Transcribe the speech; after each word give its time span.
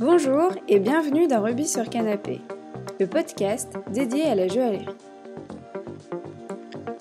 Bonjour 0.00 0.52
et 0.66 0.78
bienvenue 0.78 1.26
dans 1.26 1.42
Rubis 1.42 1.66
sur 1.68 1.86
Canapé, 1.90 2.40
le 2.98 3.06
podcast 3.06 3.70
dédié 3.92 4.22
à 4.22 4.34
la 4.34 4.48
joaillerie. 4.48 4.88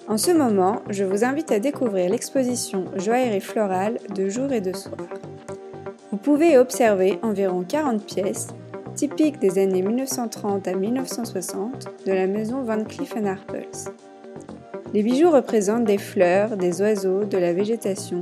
En 0.10 0.18
ce 0.18 0.32
moment, 0.32 0.82
je 0.90 1.06
vous 1.06 1.24
invite 1.24 1.50
à 1.54 1.60
découvrir 1.60 2.10
l'exposition 2.10 2.84
Joaillerie 2.98 3.40
florale 3.40 4.00
de 4.14 4.28
jour 4.28 4.52
et 4.52 4.60
de 4.60 4.76
soir. 4.76 5.08
Vous 6.12 6.18
pouvez 6.18 6.58
observer 6.58 7.20
environ 7.22 7.64
40 7.64 8.04
pièces, 8.04 8.50
typiques 8.96 9.40
des 9.40 9.60
années 9.60 9.82
1930 9.82 10.68
à 10.68 10.76
1960, 10.76 12.06
de 12.06 12.12
la 12.12 12.28
maison 12.28 12.64
Van 12.64 12.84
Cleef 12.84 13.16
Arpels. 13.16 13.94
Les 14.94 15.04
bijoux 15.04 15.32
représentent 15.32 15.86
des 15.86 15.98
fleurs, 15.98 16.58
des 16.58 16.82
oiseaux, 16.82 17.24
de 17.24 17.38
la 17.38 17.54
végétation, 17.54 18.20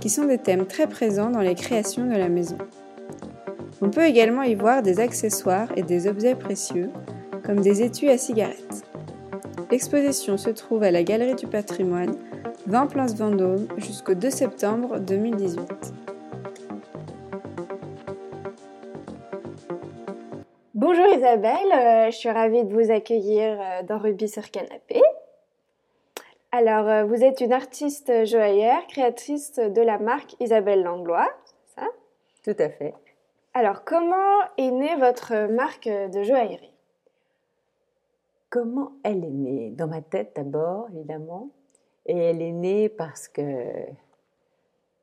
qui 0.00 0.08
sont 0.08 0.24
des 0.24 0.38
thèmes 0.38 0.64
très 0.64 0.86
présents 0.86 1.28
dans 1.28 1.42
les 1.42 1.54
créations 1.54 2.06
de 2.06 2.16
la 2.16 2.30
maison. 2.30 2.56
On 3.82 3.90
peut 3.90 4.04
également 4.04 4.42
y 4.42 4.54
voir 4.54 4.82
des 4.82 5.00
accessoires 5.00 5.68
et 5.76 5.82
des 5.82 6.06
objets 6.06 6.34
précieux, 6.34 6.90
comme 7.44 7.60
des 7.60 7.82
étuis 7.82 8.08
à 8.08 8.18
cigarettes. 8.18 8.84
L'exposition 9.70 10.36
se 10.36 10.50
trouve 10.50 10.84
à 10.84 10.90
la 10.90 11.02
Galerie 11.02 11.34
du 11.34 11.46
Patrimoine, 11.46 12.16
20 12.66 12.86
Place 12.86 13.16
Vendôme, 13.16 13.66
jusqu'au 13.76 14.14
2 14.14 14.30
septembre 14.30 15.00
2018. 15.00 15.94
Bonjour 20.74 21.06
Isabelle, 21.06 21.72
euh, 21.72 22.10
je 22.10 22.16
suis 22.16 22.30
ravie 22.30 22.64
de 22.64 22.72
vous 22.72 22.90
accueillir 22.90 23.58
euh, 23.60 23.82
dans 23.82 23.98
Ruby 23.98 24.28
sur 24.28 24.50
Canapé. 24.50 25.00
Alors, 26.52 26.88
euh, 26.88 27.04
vous 27.04 27.24
êtes 27.24 27.40
une 27.40 27.52
artiste 27.52 28.26
joaillère, 28.26 28.86
créatrice 28.86 29.54
de 29.54 29.82
la 29.82 29.98
marque 29.98 30.36
Isabelle 30.40 30.82
Langlois, 30.82 31.28
c'est 31.44 31.80
ça? 31.80 31.88
Tout 32.44 32.62
à 32.62 32.68
fait. 32.68 32.94
Alors, 33.56 33.84
comment 33.84 34.40
est 34.58 34.72
née 34.72 34.96
votre 34.96 35.46
marque 35.46 35.86
de 35.88 36.24
joaillerie? 36.24 36.74
Comment 38.50 38.94
elle 39.04 39.24
est 39.24 39.30
née? 39.30 39.70
Dans 39.70 39.86
ma 39.86 40.02
tête 40.02 40.32
d'abord, 40.34 40.88
évidemment. 40.92 41.50
Et 42.06 42.18
elle 42.18 42.42
est 42.42 42.50
née 42.50 42.88
parce 42.88 43.28
que 43.28 43.42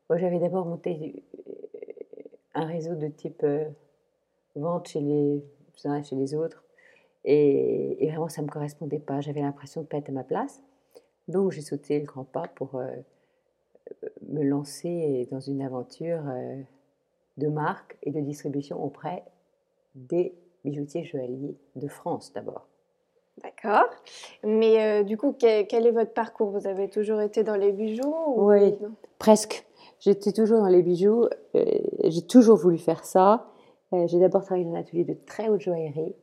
j'avais 0.09 0.39
d'abord 0.39 0.65
monté 0.65 1.23
euh, 1.47 1.79
un 2.53 2.65
réseau 2.65 2.95
de 2.95 3.07
type 3.07 3.41
euh, 3.43 3.63
vente 4.57 4.89
chez 4.89 4.99
les 4.99 5.41
uns 5.85 6.03
chez 6.03 6.17
les 6.17 6.35
autres. 6.35 6.65
Et, 7.23 8.05
vraiment, 8.09 8.27
ça 8.27 8.41
ne 8.41 8.47
me 8.47 8.51
correspondait 8.51 8.99
pas. 8.99 9.21
J'avais 9.21 9.41
l'impression 9.41 9.79
de 9.79 9.85
ne 9.85 9.89
pas 9.89 9.97
être 9.97 10.09
à 10.09 10.11
ma 10.11 10.25
place. 10.25 10.61
Donc, 11.29 11.51
j'ai 11.51 11.61
sauté 11.61 11.99
le 11.99 12.05
grand 12.05 12.25
pas 12.25 12.49
pour 12.49 12.75
euh, 12.75 12.91
me 14.27 14.43
lancer 14.43 15.25
dans 15.31 15.39
une 15.39 15.61
aventure 15.61 16.23
de 17.37 17.47
marque 17.47 17.97
et 18.03 18.11
de 18.11 18.19
distribution 18.19 18.83
auprès 18.83 19.23
des 19.95 20.33
bijoutiers 20.63 21.03
joailliers 21.03 21.57
de 21.75 21.87
France 21.87 22.31
d'abord. 22.33 22.67
D'accord. 23.43 23.89
Mais 24.43 24.81
euh, 24.81 25.03
du 25.03 25.17
coup, 25.17 25.33
quel, 25.37 25.65
est 25.71 25.91
votre 25.91 26.13
parcours? 26.13 26.51
Vous 26.51 26.67
avez 26.67 26.89
toujours 26.89 27.21
été 27.21 27.43
dans 27.43 27.55
les 27.55 27.71
bijoux 27.71 28.13
Oui, 28.35 28.75
presque. 29.17 29.65
J'étais 29.99 30.31
toujours 30.31 30.59
dans 30.59 30.67
les 30.67 30.83
bijoux. 30.83 31.27
Euh, 31.55 31.65
j'ai 32.03 32.21
toujours 32.21 32.57
voulu 32.57 32.77
faire 32.77 33.05
ça. 33.05 33.47
Euh, 33.93 34.05
j'ai 34.07 34.19
d'abord 34.19 34.43
travaillé 34.43 34.65
dans 34.65 34.75
un 34.75 34.79
atelier 34.79 35.05
de 35.05 35.15
très 35.25 35.49
haute 35.49 35.61
joaillerie. 35.61 36.15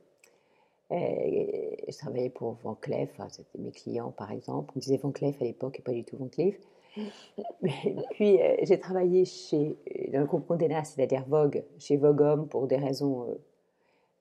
je 0.90 1.98
travaillais 1.98 2.30
pour 2.30 2.56
Van 2.62 2.74
Cleef, 2.74 3.10
enfin, 3.12 3.28
c'était 3.30 3.58
mes 3.58 3.72
clients 3.72 4.12
par 4.16 4.30
exemple. 4.30 4.72
On 4.76 4.78
disait 4.78 4.96
Van 4.96 5.10
Cleef 5.10 5.40
à 5.40 5.44
l'époque 5.44 5.78
et 5.78 5.82
pas 5.82 5.92
du 5.92 6.04
tout 6.04 6.16
Van 6.16 6.28
Cleef. 6.28 6.56
puis 8.10 8.40
euh, 8.40 8.56
j'ai 8.62 8.78
travaillé 8.78 9.24
chez, 9.24 9.76
dans 10.12 10.20
le 10.20 10.26
groupe 10.26 10.46
Condé 10.46 10.68
c'est-à-dire 10.84 11.24
Vogue, 11.28 11.64
chez 11.78 11.96
Vogue 11.96 12.20
Homme 12.20 12.48
pour 12.48 12.66
des 12.66 12.76
raisons 12.76 13.28
euh, 13.28 13.34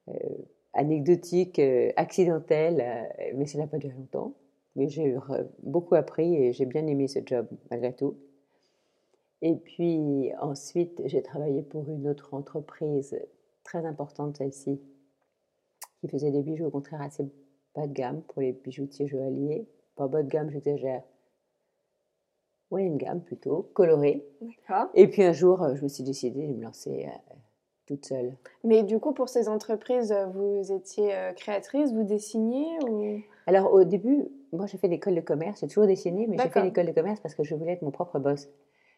euh, 0.09 0.37
anecdotiques, 0.73 1.61
accidentelles, 1.95 3.09
mais 3.35 3.45
ça 3.45 3.57
n'a 3.57 3.67
pas 3.67 3.77
duré 3.77 3.95
longtemps. 3.95 4.33
Mais 4.75 4.89
j'ai 4.89 5.15
beaucoup 5.63 5.95
appris 5.95 6.35
et 6.35 6.53
j'ai 6.53 6.67
bien 6.67 6.85
aimé 6.85 7.07
ce 7.07 7.19
job 7.25 7.47
malgré 7.71 7.93
tout. 7.93 8.15
Et 9.41 9.55
puis 9.55 10.31
ensuite, 10.39 11.01
j'ai 11.05 11.23
travaillé 11.23 11.63
pour 11.63 11.89
une 11.89 12.07
autre 12.07 12.35
entreprise 12.35 13.19
très 13.63 13.85
importante, 13.85 14.37
celle-ci, 14.37 14.79
qui 15.99 16.07
faisait 16.07 16.31
des 16.31 16.43
bijoux 16.43 16.65
au 16.65 16.69
contraire 16.69 17.01
assez 17.01 17.23
bas 17.75 17.87
de 17.87 17.93
gamme 17.93 18.21
pour 18.21 18.41
les 18.41 18.53
bijoutiers 18.53 19.07
joailliers. 19.07 19.67
Pas 19.95 20.07
bas 20.07 20.21
de 20.21 20.29
gamme, 20.29 20.51
j'exagère, 20.51 21.03
une 22.75 22.97
gamme 22.97 23.21
plutôt, 23.21 23.69
colorée. 23.73 24.25
Et 24.93 25.07
puis 25.07 25.23
un 25.23 25.31
jour, 25.31 25.63
euh, 25.63 25.75
je 25.75 25.83
me 25.83 25.87
suis 25.87 26.03
décidée 26.03 26.47
de 26.47 26.53
me 26.53 26.63
lancer 26.63 27.07
euh, 27.07 27.33
toute 27.85 28.05
seule. 28.05 28.33
Mais 28.63 28.83
du 28.83 28.99
coup, 28.99 29.13
pour 29.13 29.29
ces 29.29 29.47
entreprises, 29.47 30.11
euh, 30.11 30.25
vous 30.25 30.71
étiez 30.71 31.13
créatrice, 31.35 31.93
vous 31.93 32.03
dessiniez 32.03 32.67
ou... 32.87 33.19
Alors 33.45 33.71
au 33.71 33.85
début, 33.85 34.27
moi 34.51 34.65
j'ai 34.65 34.77
fait 34.77 34.89
l'école 34.89 35.15
de 35.15 35.21
commerce, 35.21 35.61
j'ai 35.61 35.67
toujours 35.67 35.87
dessiné, 35.87 36.27
mais 36.27 36.37
j'ai 36.37 36.49
fait 36.49 36.63
l'école 36.63 36.87
de 36.87 36.91
commerce 36.91 37.21
parce 37.21 37.33
que 37.33 37.43
je 37.43 37.55
voulais 37.55 37.73
être 37.73 37.81
mon 37.81 37.91
propre 37.91 38.19
boss. 38.19 38.49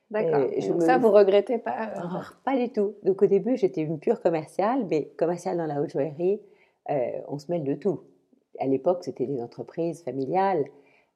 D'accord. 0.10 0.50
Donc 0.68 0.82
ça, 0.82 0.98
vous 0.98 1.12
regrettez 1.12 1.60
pas 1.60 1.76
ah, 1.78 2.22
Pas 2.44 2.58
du 2.58 2.72
tout. 2.72 2.96
Donc 3.04 3.22
au 3.22 3.28
début, 3.28 3.58
j'étais 3.58 3.82
une 3.82 4.00
pure 4.00 4.22
commerciale, 4.22 4.88
mais 4.90 5.06
commerciale 5.18 5.58
dans 5.58 5.68
la 5.68 5.80
haute 5.80 5.92
joaillerie, 5.92 6.42
on 7.28 7.38
se 7.38 7.52
mêle 7.52 7.64
de 7.64 7.76
tout. 7.76 8.02
À 8.60 8.66
l'époque, 8.66 9.04
c'était 9.04 9.28
des 9.28 9.40
entreprises 9.40 10.02
familiales, 10.02 10.66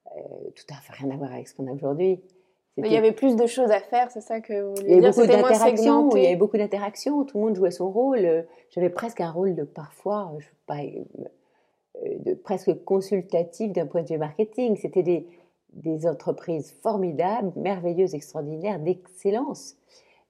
tout 0.06 0.66
à 0.70 0.76
fait 0.76 0.94
rien 0.94 1.10
à 1.10 1.18
voir 1.18 1.34
avec 1.34 1.48
ce 1.48 1.56
qu'on 1.56 1.66
a 1.66 1.72
aujourd'hui. 1.72 2.22
Il 2.78 2.92
y 2.92 2.98
avait 2.98 3.12
plus 3.12 3.36
de 3.36 3.46
choses 3.46 3.70
à 3.70 3.80
faire, 3.80 4.10
c'est 4.10 4.22
ça 4.22 4.42
que 4.42 4.62
vous 4.62 4.76
voulez 4.76 4.94
il 4.94 4.98
y 4.98 5.00
dire? 5.00 5.12
beaucoup 5.12 5.28
d'interactions. 5.28 6.10
Il 6.16 6.24
y 6.24 6.26
avait 6.26 6.36
beaucoup 6.36 6.58
d'interactions. 6.58 7.24
Tout 7.24 7.38
le 7.38 7.44
monde 7.46 7.56
jouait 7.56 7.72
son 7.72 7.92
rôle. 7.92 8.46
J'avais 8.72 8.90
presque 8.90 9.22
un 9.22 9.30
rôle 9.30 9.54
de 9.54 9.64
parfois, 9.64 10.32
je 10.40 10.48
pas, 10.66 10.80
euh, 10.80 12.18
de 12.20 12.34
presque 12.34 12.84
consultatif 12.84 13.72
d'un 13.74 13.86
point 13.86 14.02
de 14.02 14.08
vue 14.08 14.18
marketing. 14.18 14.76
C'était 14.78 15.04
des, 15.04 15.28
des 15.74 16.08
entreprises 16.08 16.76
formidables, 16.82 17.52
merveilleuses, 17.56 18.16
extraordinaires, 18.16 18.80
d'excellence. 18.80 19.76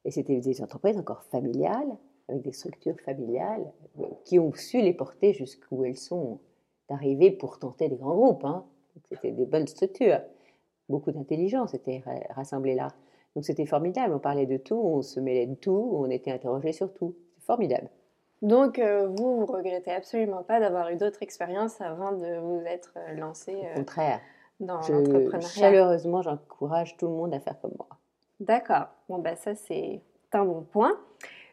Et 0.04 0.12
c'était 0.12 0.42
des 0.42 0.62
entreprises 0.62 0.98
encore 0.98 1.24
familiales, 1.24 1.98
avec 2.28 2.42
des 2.42 2.52
structures 2.52 3.00
familiales, 3.06 3.72
euh, 4.00 4.06
qui 4.26 4.38
ont 4.38 4.54
su 4.54 4.82
les 4.82 4.94
porter 4.94 5.34
jusqu'où 5.34 5.86
elles 5.86 5.98
sont 5.98 6.40
arrivées 6.90 7.32
pour 7.32 7.58
tenter 7.58 7.88
des 7.88 7.96
grands 7.96 8.16
groupes. 8.16 8.44
Hein. 8.44 8.66
C'était 9.10 9.32
des 9.32 9.46
bonnes 9.46 9.68
structures 9.68 10.20
beaucoup 10.90 11.12
d'intelligence 11.12 11.74
était 11.74 12.04
rassemblée 12.36 12.76
là. 12.76 12.90
Donc 13.36 13.46
c'était 13.46 13.66
formidable, 13.66 14.14
on 14.14 14.20
parlait 14.20 14.46
de 14.46 14.58
tout, 14.58 14.80
on 14.80 15.02
se 15.02 15.20
mêlait 15.20 15.48
de 15.48 15.56
tout, 15.56 15.92
on 15.94 16.10
était 16.10 16.32
interrogé 16.32 16.72
sur 16.72 16.94
tout. 16.94 17.16
C'est 17.38 17.46
formidable. 17.46 17.90
Donc 18.44 18.78
euh, 18.78 19.08
vous, 19.08 19.40
vous 19.40 19.46
regrettez 19.46 19.92
absolument 19.92 20.44
pas 20.44 20.60
d'avoir 20.60 20.90
eu 20.90 20.98
d'autres 20.98 21.24
expériences 21.24 21.80
avant 21.82 22.12
de 22.12 22.40
vous 22.40 22.62
être 22.66 22.94
euh, 22.98 23.16
lancé 23.16 23.54
Au 23.54 23.66
euh, 23.66 23.76
contraire. 23.76 24.20
dans 24.60 24.76
l'entrepreneuriat? 24.76 25.40
Chaleureusement, 25.40 26.22
j'encourage 26.22 26.98
tout 26.98 27.08
le 27.08 27.14
monde 27.14 27.34
à 27.34 27.40
faire 27.40 27.60
comme 27.62 27.74
moi. 27.78 27.88
D'accord. 28.40 28.88
Bon, 29.08 29.20
ben 29.20 29.36
ça, 29.38 29.56
c'est 29.56 30.02
un 30.34 30.46
bon 30.46 30.62
point. 30.62 30.92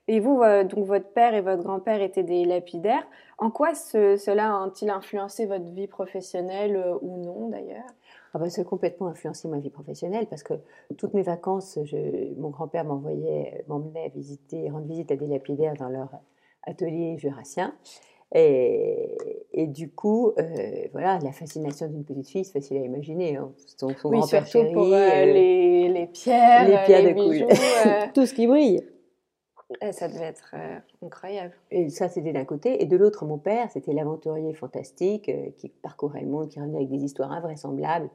Et 0.09 0.19
vous, 0.19 0.43
donc 0.65 0.87
votre 0.87 1.09
père 1.11 1.35
et 1.35 1.41
votre 1.41 1.63
grand-père 1.63 2.03
étaient 2.03 2.25
des 2.25 2.45
lapidaires. 2.45 3.07
En 3.39 3.53
quoi 3.53 3.77
cela 3.77 4.61
a-t-il 4.65 4.91
influencé 4.91 5.47
votre 5.47 5.67
vie 5.67 5.87
professionnelle 5.87 6.83
ou 7.01 7.19
non 7.19 7.49
d'ailleurs? 7.49 7.87
Ah 8.33 8.39
bah, 8.39 8.49
ça 8.49 8.63
a 8.63 8.65
complètement 8.65 9.09
influencé 9.09 9.49
ma 9.49 9.59
vie 9.59 9.71
professionnelle 9.71 10.27
parce 10.27 10.43
que 10.43 10.55
toutes 10.97 11.15
mes 11.15 11.23
vacances, 11.23 11.79
mon 12.37 12.51
grand-père 12.51 12.85
m'envoyait, 12.85 13.65
m'emmenait 13.69 14.11
visiter, 14.15 14.71
rendre 14.71 14.87
visite 14.87 15.11
à 15.11 15.17
des 15.17 15.27
lapidaires 15.27 15.75
dans 15.75 15.89
leur 15.89 16.11
atelier 16.63 17.19
jurassien. 17.19 17.75
Et, 18.33 19.17
et, 19.53 19.67
du 19.67 19.91
coup, 19.91 20.33
euh, 20.39 20.87
voilà, 20.93 21.19
la 21.19 21.33
fascination 21.33 21.89
d'une 21.89 22.05
petite 22.05 22.29
fille, 22.29 22.45
c'est 22.45 22.53
facile 22.53 22.77
à 22.77 22.85
imaginer. 22.85 23.37
Hein. 23.37 23.51
Son, 23.77 23.89
grand-père 23.89 24.47
chéri, 24.47 24.73
pour 24.73 24.85
euh, 24.85 24.93
euh, 24.95 25.25
les, 25.25 25.89
les, 25.89 26.07
pierres, 26.07 26.69
les 26.69 26.79
pierres 26.85 27.03
de 27.03 27.13
bijoux, 27.13 27.47
tout 28.15 28.27
ce 28.27 28.35
qui 28.35 28.47
brille. 28.47 28.85
Et 29.81 29.93
ça 29.93 30.09
devait 30.09 30.25
être 30.25 30.55
incroyable. 31.03 31.55
Et 31.71 31.89
ça, 31.91 32.09
c'était 32.09 32.33
d'un 32.33 32.45
côté. 32.45 32.83
Et 32.83 32.87
de 32.87 32.97
l'autre, 32.97 33.25
mon 33.25 33.39
père, 33.39 33.71
c'était 33.71 33.93
l'aventurier 33.93 34.53
fantastique 34.53 35.31
qui 35.57 35.69
parcourait 35.69 36.23
le 36.23 36.27
monde, 36.27 36.49
qui 36.49 36.59
revenait 36.59 36.79
avec 36.79 36.91
des 36.91 37.05
histoires 37.05 37.31
invraisemblables 37.31 38.11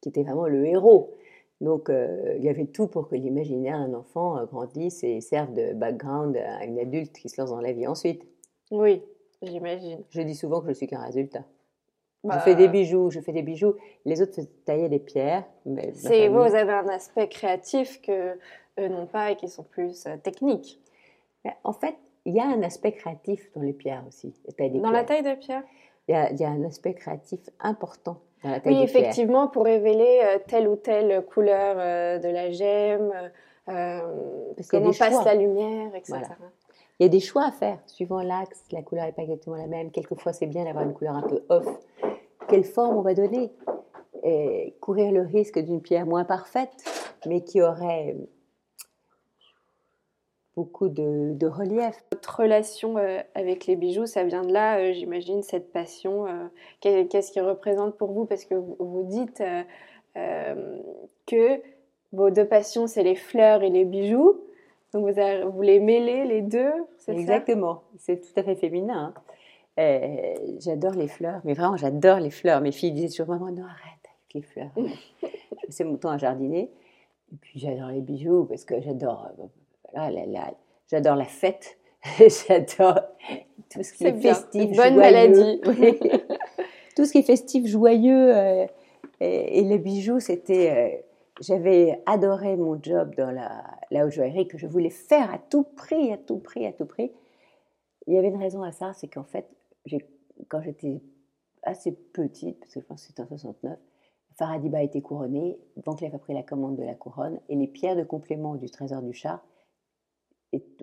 qui 0.00 0.08
était 0.08 0.22
vraiment 0.22 0.46
le 0.46 0.66
héros. 0.66 1.16
Donc, 1.60 1.88
euh, 1.88 2.34
il 2.36 2.44
y 2.44 2.48
avait 2.48 2.66
tout 2.66 2.86
pour 2.86 3.08
que 3.08 3.16
l'imaginaire 3.16 3.78
d'un 3.78 3.94
enfant 3.94 4.36
euh, 4.36 4.44
grandisse 4.44 5.02
et 5.04 5.20
serve 5.20 5.54
de 5.54 5.72
background 5.72 6.36
à 6.36 6.64
une 6.64 6.78
adulte 6.78 7.16
qui 7.16 7.28
se 7.28 7.40
lance 7.40 7.50
dans 7.50 7.60
la 7.60 7.72
vie 7.72 7.86
ensuite. 7.86 8.22
Oui, 8.70 9.02
j'imagine. 9.42 10.02
Je 10.10 10.20
dis 10.20 10.34
souvent 10.34 10.60
que 10.60 10.68
je 10.68 10.74
suis 10.74 10.86
qu'un 10.86 11.00
résultat. 11.00 11.44
Je 12.24 12.28
bah, 12.28 12.40
fais 12.40 12.56
des 12.56 12.68
bijoux, 12.68 13.10
je 13.10 13.20
fais 13.20 13.32
des 13.32 13.42
bijoux. 13.42 13.74
Les 14.04 14.20
autres 14.20 14.40
taillaient 14.64 14.88
des 14.88 14.98
pierres. 14.98 15.44
C'est 15.94 16.28
vous, 16.28 16.42
vous 16.42 16.54
avez 16.54 16.72
un 16.72 16.88
aspect 16.88 17.28
créatif 17.28 18.00
que 18.02 18.36
eux 18.78 18.88
n'ont 18.88 19.06
pas 19.06 19.30
et 19.30 19.36
qui 19.36 19.48
sont 19.48 19.64
plus 19.64 20.06
euh, 20.06 20.16
techniques. 20.16 20.80
en 21.64 21.72
fait, 21.72 21.96
il 22.26 22.34
y 22.34 22.40
a 22.40 22.44
un 22.44 22.62
aspect 22.62 22.92
créatif 22.92 23.50
dans 23.54 23.62
les 23.62 23.72
pierres 23.72 24.04
aussi. 24.06 24.34
dans 24.58 24.90
la 24.90 25.04
taille 25.04 25.22
des 25.22 25.36
pierres? 25.36 25.62
Il 26.08 26.12
y, 26.12 26.44
a, 26.44 26.48
un 26.48 26.62
aspect 26.62 26.94
créatif 26.94 27.40
important 27.58 28.18
dans 28.44 28.50
la 28.50 28.60
taille 28.60 28.74
Oui, 28.74 28.82
effectivement, 28.82 29.48
pour 29.48 29.64
révéler 29.64 30.20
euh, 30.22 30.38
telle 30.46 30.68
ou 30.68 30.76
telle 30.76 31.24
couleur 31.24 31.76
euh, 31.78 32.18
de 32.18 32.28
la 32.28 32.52
gemme, 32.52 33.12
euh, 33.68 34.00
comment 34.70 34.92
passe 34.92 35.24
la 35.24 35.34
lumière, 35.34 35.92
etc. 35.96 36.20
Il 36.98 37.02
y 37.02 37.06
a 37.06 37.08
des 37.08 37.20
choix 37.20 37.46
à 37.46 37.50
faire, 37.50 37.78
suivant 37.86 38.22
l'axe, 38.22 38.62
la 38.70 38.82
couleur 38.82 39.06
n'est 39.06 39.12
pas 39.12 39.22
exactement 39.22 39.56
la 39.56 39.66
même. 39.66 39.90
Quelquefois, 39.90 40.32
c'est 40.32 40.46
bien 40.46 40.64
d'avoir 40.64 40.84
une 40.84 40.94
couleur 40.94 41.14
un 41.14 41.22
peu 41.22 41.42
off. 41.48 41.66
Quelle 42.48 42.64
forme 42.64 42.96
on 42.96 43.02
va 43.02 43.14
donner? 43.14 43.52
Et 44.22 44.76
Courir 44.80 45.12
le 45.12 45.22
risque 45.22 45.58
d'une 45.58 45.82
pierre 45.82 46.06
moins 46.06 46.24
parfaite, 46.24 46.72
mais 47.26 47.42
qui 47.42 47.60
aurait 47.62 48.16
beaucoup 50.56 50.88
de, 50.88 51.46
relief. 51.46 52.02
Votre 52.10 52.40
relation 52.40 52.96
euh, 52.96 53.20
avec 53.34 53.66
les 53.66 53.76
bijoux, 53.76 54.06
ça 54.06 54.24
vient 54.24 54.42
de 54.42 54.52
là, 54.52 54.78
euh, 54.78 54.92
j'imagine, 54.92 55.42
cette 55.42 55.70
passion. 55.70 56.26
Euh, 56.26 56.48
qu'est-ce 56.80 57.30
qu'il 57.30 57.42
représente 57.42 57.96
pour 57.96 58.12
vous? 58.12 58.24
Parce 58.24 58.44
que 58.46 58.54
vous 58.54 59.04
dites 59.04 59.42
que 61.26 61.60
vos 62.12 62.30
deux 62.30 62.46
passions, 62.46 62.86
c'est 62.86 63.02
les 63.02 63.16
fleurs 63.16 63.62
et 63.62 63.70
les 63.70 63.84
bijoux. 63.84 64.40
Donc 64.94 65.06
vous, 65.06 65.50
vous 65.52 65.62
les 65.62 65.78
mêlez 65.78 66.24
les 66.24 66.40
deux, 66.40 66.72
c'est 66.98 67.12
Exactement, 67.12 67.82
c'est 67.98 68.20
tout 68.20 68.40
à 68.40 68.42
fait 68.42 68.54
féminin. 68.54 69.12
Hein. 69.76 70.34
j'adore 70.58 70.94
les 70.94 71.08
fleurs, 71.08 71.42
mais 71.44 71.52
vraiment 71.52 71.76
j'adore 71.76 72.18
les 72.18 72.30
fleurs. 72.30 72.62
Mes 72.62 72.72
filles 72.72 72.92
disaient 72.92 73.08
toujours 73.08 73.28
maman 73.28 73.50
non 73.50 73.64
arrête 73.64 74.04
avec 74.04 74.34
les 74.34 74.42
fleurs. 74.42 74.70
je 75.22 75.66
passais 75.66 75.84
mon 75.84 75.96
temps 75.96 76.10
à 76.10 76.16
jardiner. 76.16 76.70
Et 77.32 77.36
puis 77.36 77.58
j'adore 77.58 77.88
les 77.88 78.00
bijoux 78.00 78.44
parce 78.44 78.64
que 78.64 78.80
j'adore 78.80 79.28
j'adore 80.88 81.16
la 81.16 81.24
fête, 81.24 81.78
j'adore 82.48 83.00
tout 83.70 83.82
ce 83.82 83.92
qui 83.92 84.06
est, 84.06 84.20
festif, 84.20 84.76
bonne 84.76 84.96
maladie. 84.96 85.60
tout 86.96 87.04
ce 87.04 87.12
qui 87.12 87.18
est 87.18 87.22
festif, 87.22 87.66
joyeux. 87.66 88.36
Euh, 88.36 88.66
et, 89.20 89.62
les 89.62 89.78
bijoux, 89.78 90.20
c'était. 90.20 90.70
Euh, 90.70 91.02
j'avais 91.40 92.02
adoré 92.06 92.56
mon 92.56 92.82
job 92.82 93.14
dans 93.16 93.30
la, 93.30 93.62
la 93.90 94.06
haute 94.06 94.12
joaillerie 94.12 94.48
que 94.48 94.56
je 94.56 94.66
voulais 94.66 94.90
faire 94.90 95.32
à 95.34 95.38
tout 95.38 95.64
prix, 95.64 96.10
à 96.10 96.16
tout 96.16 96.38
prix, 96.38 96.66
à 96.66 96.72
tout 96.72 96.86
prix. 96.86 97.12
Il 98.06 98.14
y 98.14 98.18
avait 98.18 98.28
une 98.28 98.40
raison 98.40 98.62
à 98.62 98.72
ça, 98.72 98.92
c'est 98.94 99.08
qu'en 99.08 99.24
fait, 99.24 99.46
quand 100.48 100.62
j'étais 100.62 101.02
assez 101.62 101.92
petite, 101.92 102.60
parce 102.60 102.72
que 102.72 102.80
je 102.80 102.86
pense 102.86 103.02
que 103.02 103.08
c'était 103.08 103.22
en 103.22 103.26
69, 103.26 103.78
Faradiba 104.38 104.78
a 104.78 104.82
été 104.82 105.02
couronné, 105.02 105.58
Van 105.84 105.94
Cleef 105.94 106.14
a 106.14 106.18
pris 106.18 106.32
la 106.32 106.42
commande 106.42 106.76
de 106.76 106.84
la 106.84 106.94
couronne, 106.94 107.40
et 107.48 107.56
les 107.56 107.66
pierres 107.66 107.96
de 107.96 108.04
complément 108.04 108.54
du 108.54 108.70
trésor 108.70 109.02
du 109.02 109.12
chat 109.12 109.42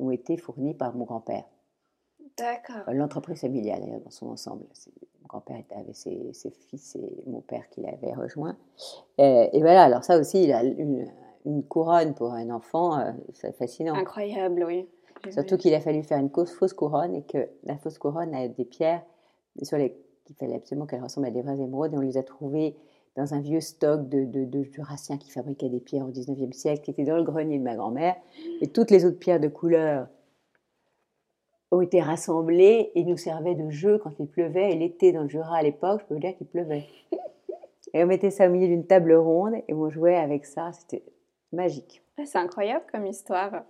ont 0.04 0.12
été 0.12 0.38
fournis 0.38 0.74
par 0.74 0.96
mon 0.96 1.06
grand-père. 1.06 1.46
D'accord. 2.38 2.88
Euh, 2.88 2.94
l'entreprise 2.94 3.42
familiale, 3.42 3.82
d'ailleurs, 3.82 4.02
dans 4.02 4.10
son 4.10 4.28
ensemble. 4.28 4.66
Mon 5.22 5.28
grand-père 5.28 5.64
avait 5.76 5.94
ses, 5.94 6.34
fils 6.68 6.96
et 6.96 7.24
mon 7.28 7.42
père 7.42 7.70
qui 7.70 7.82
l'avait 7.82 8.14
rejoint. 8.14 8.58
Euh, 9.20 9.48
et, 9.52 9.60
voilà, 9.60 9.84
alors 9.84 10.04
ça 10.04 10.18
aussi, 10.18 10.44
il 10.44 10.52
a 10.52 10.64
une, 10.64 11.08
couronne 11.68 12.14
pour 12.14 12.32
un 12.34 12.50
enfant, 12.50 13.00
euh, 13.00 13.12
c'est 13.34 13.56
fascinant. 13.56 13.96
Incroyable, 13.96 14.64
oui. 14.66 14.88
Surtout 15.32 15.58
qu'il 15.58 15.74
a 15.74 15.80
fallu 15.80 16.04
faire 16.04 16.20
une 16.20 16.30
fausse 16.30 16.74
couronne 16.74 17.16
et 17.16 17.24
que 17.24 17.50
la 17.64 17.78
fausse 17.78 17.98
couronne 17.98 18.34
a 18.36 18.48
des 18.48 18.66
pierres 18.66 19.04
sur 19.62 19.78
les 19.78 19.96
qu'il 20.26 20.36
fallait 20.36 20.56
absolument 20.56 20.86
qu'elles 20.86 21.04
ressemblent 21.04 21.28
à 21.28 21.32
des 21.32 21.42
vraies 21.42 21.60
émeraudes 21.60 21.94
et 21.94 21.98
on 21.98 22.02
les 22.02 22.18
a 22.18 22.24
trouvées 22.24 22.76
dans 23.16 23.34
un 23.34 23.42
vieux 23.42 23.62
stock 23.62 24.10
de, 24.10 24.64
jurassiens 24.64 25.18
qui 25.18 25.32
fabriquaient 25.32 25.70
des 25.70 25.80
pierres 25.80 26.06
au 26.06 26.12
19e 26.12 26.52
siècle, 26.52 26.82
qui 26.82 26.92
était 26.92 27.04
dans 27.04 27.18
le 27.18 27.24
grenier 27.24 27.60
de 27.60 27.64
ma 27.64 27.76
grand-mère. 27.76 28.16
Et 28.62 28.68
toutes 28.68 28.92
les 28.92 29.06
autres 29.06 29.20
pierres 29.20 29.40
de 29.40 29.48
couleur 29.48 30.08
ont 31.72 31.82
été 31.82 32.02
rassemblées 32.02 32.92
et 32.96 33.04
nous 33.04 33.18
servaient 33.18 33.56
de 33.56 33.70
jeu 33.70 34.00
quand 34.00 34.20
il 34.20 34.28
pleuvait. 34.28 34.72
Et 34.72 34.76
l'été 34.76 35.12
dans 35.12 35.24
le 35.24 35.30
Jura 35.30 35.58
à 35.58 35.64
l'époque, 35.64 36.02
je 36.02 36.06
peux 36.08 36.14
vous 36.16 36.20
dire 36.20 36.36
qu'il 36.38 36.48
pleuvait. 36.48 36.86
Et 37.94 38.04
on 38.04 38.08
mettait 38.08 38.32
ça 38.32 38.48
au 38.48 38.52
milieu 38.52 38.68
d'une 38.68 38.88
table 38.88 39.14
ronde 39.14 39.54
et 39.68 39.74
on 39.74 39.90
jouait 39.90 40.16
avec 40.16 40.46
ça. 40.46 40.72
C'était 40.74 41.04
magique. 41.54 42.04
C'est 42.26 42.38
incroyable 42.38 42.86
comme 42.92 43.08
histoire. 43.08 43.64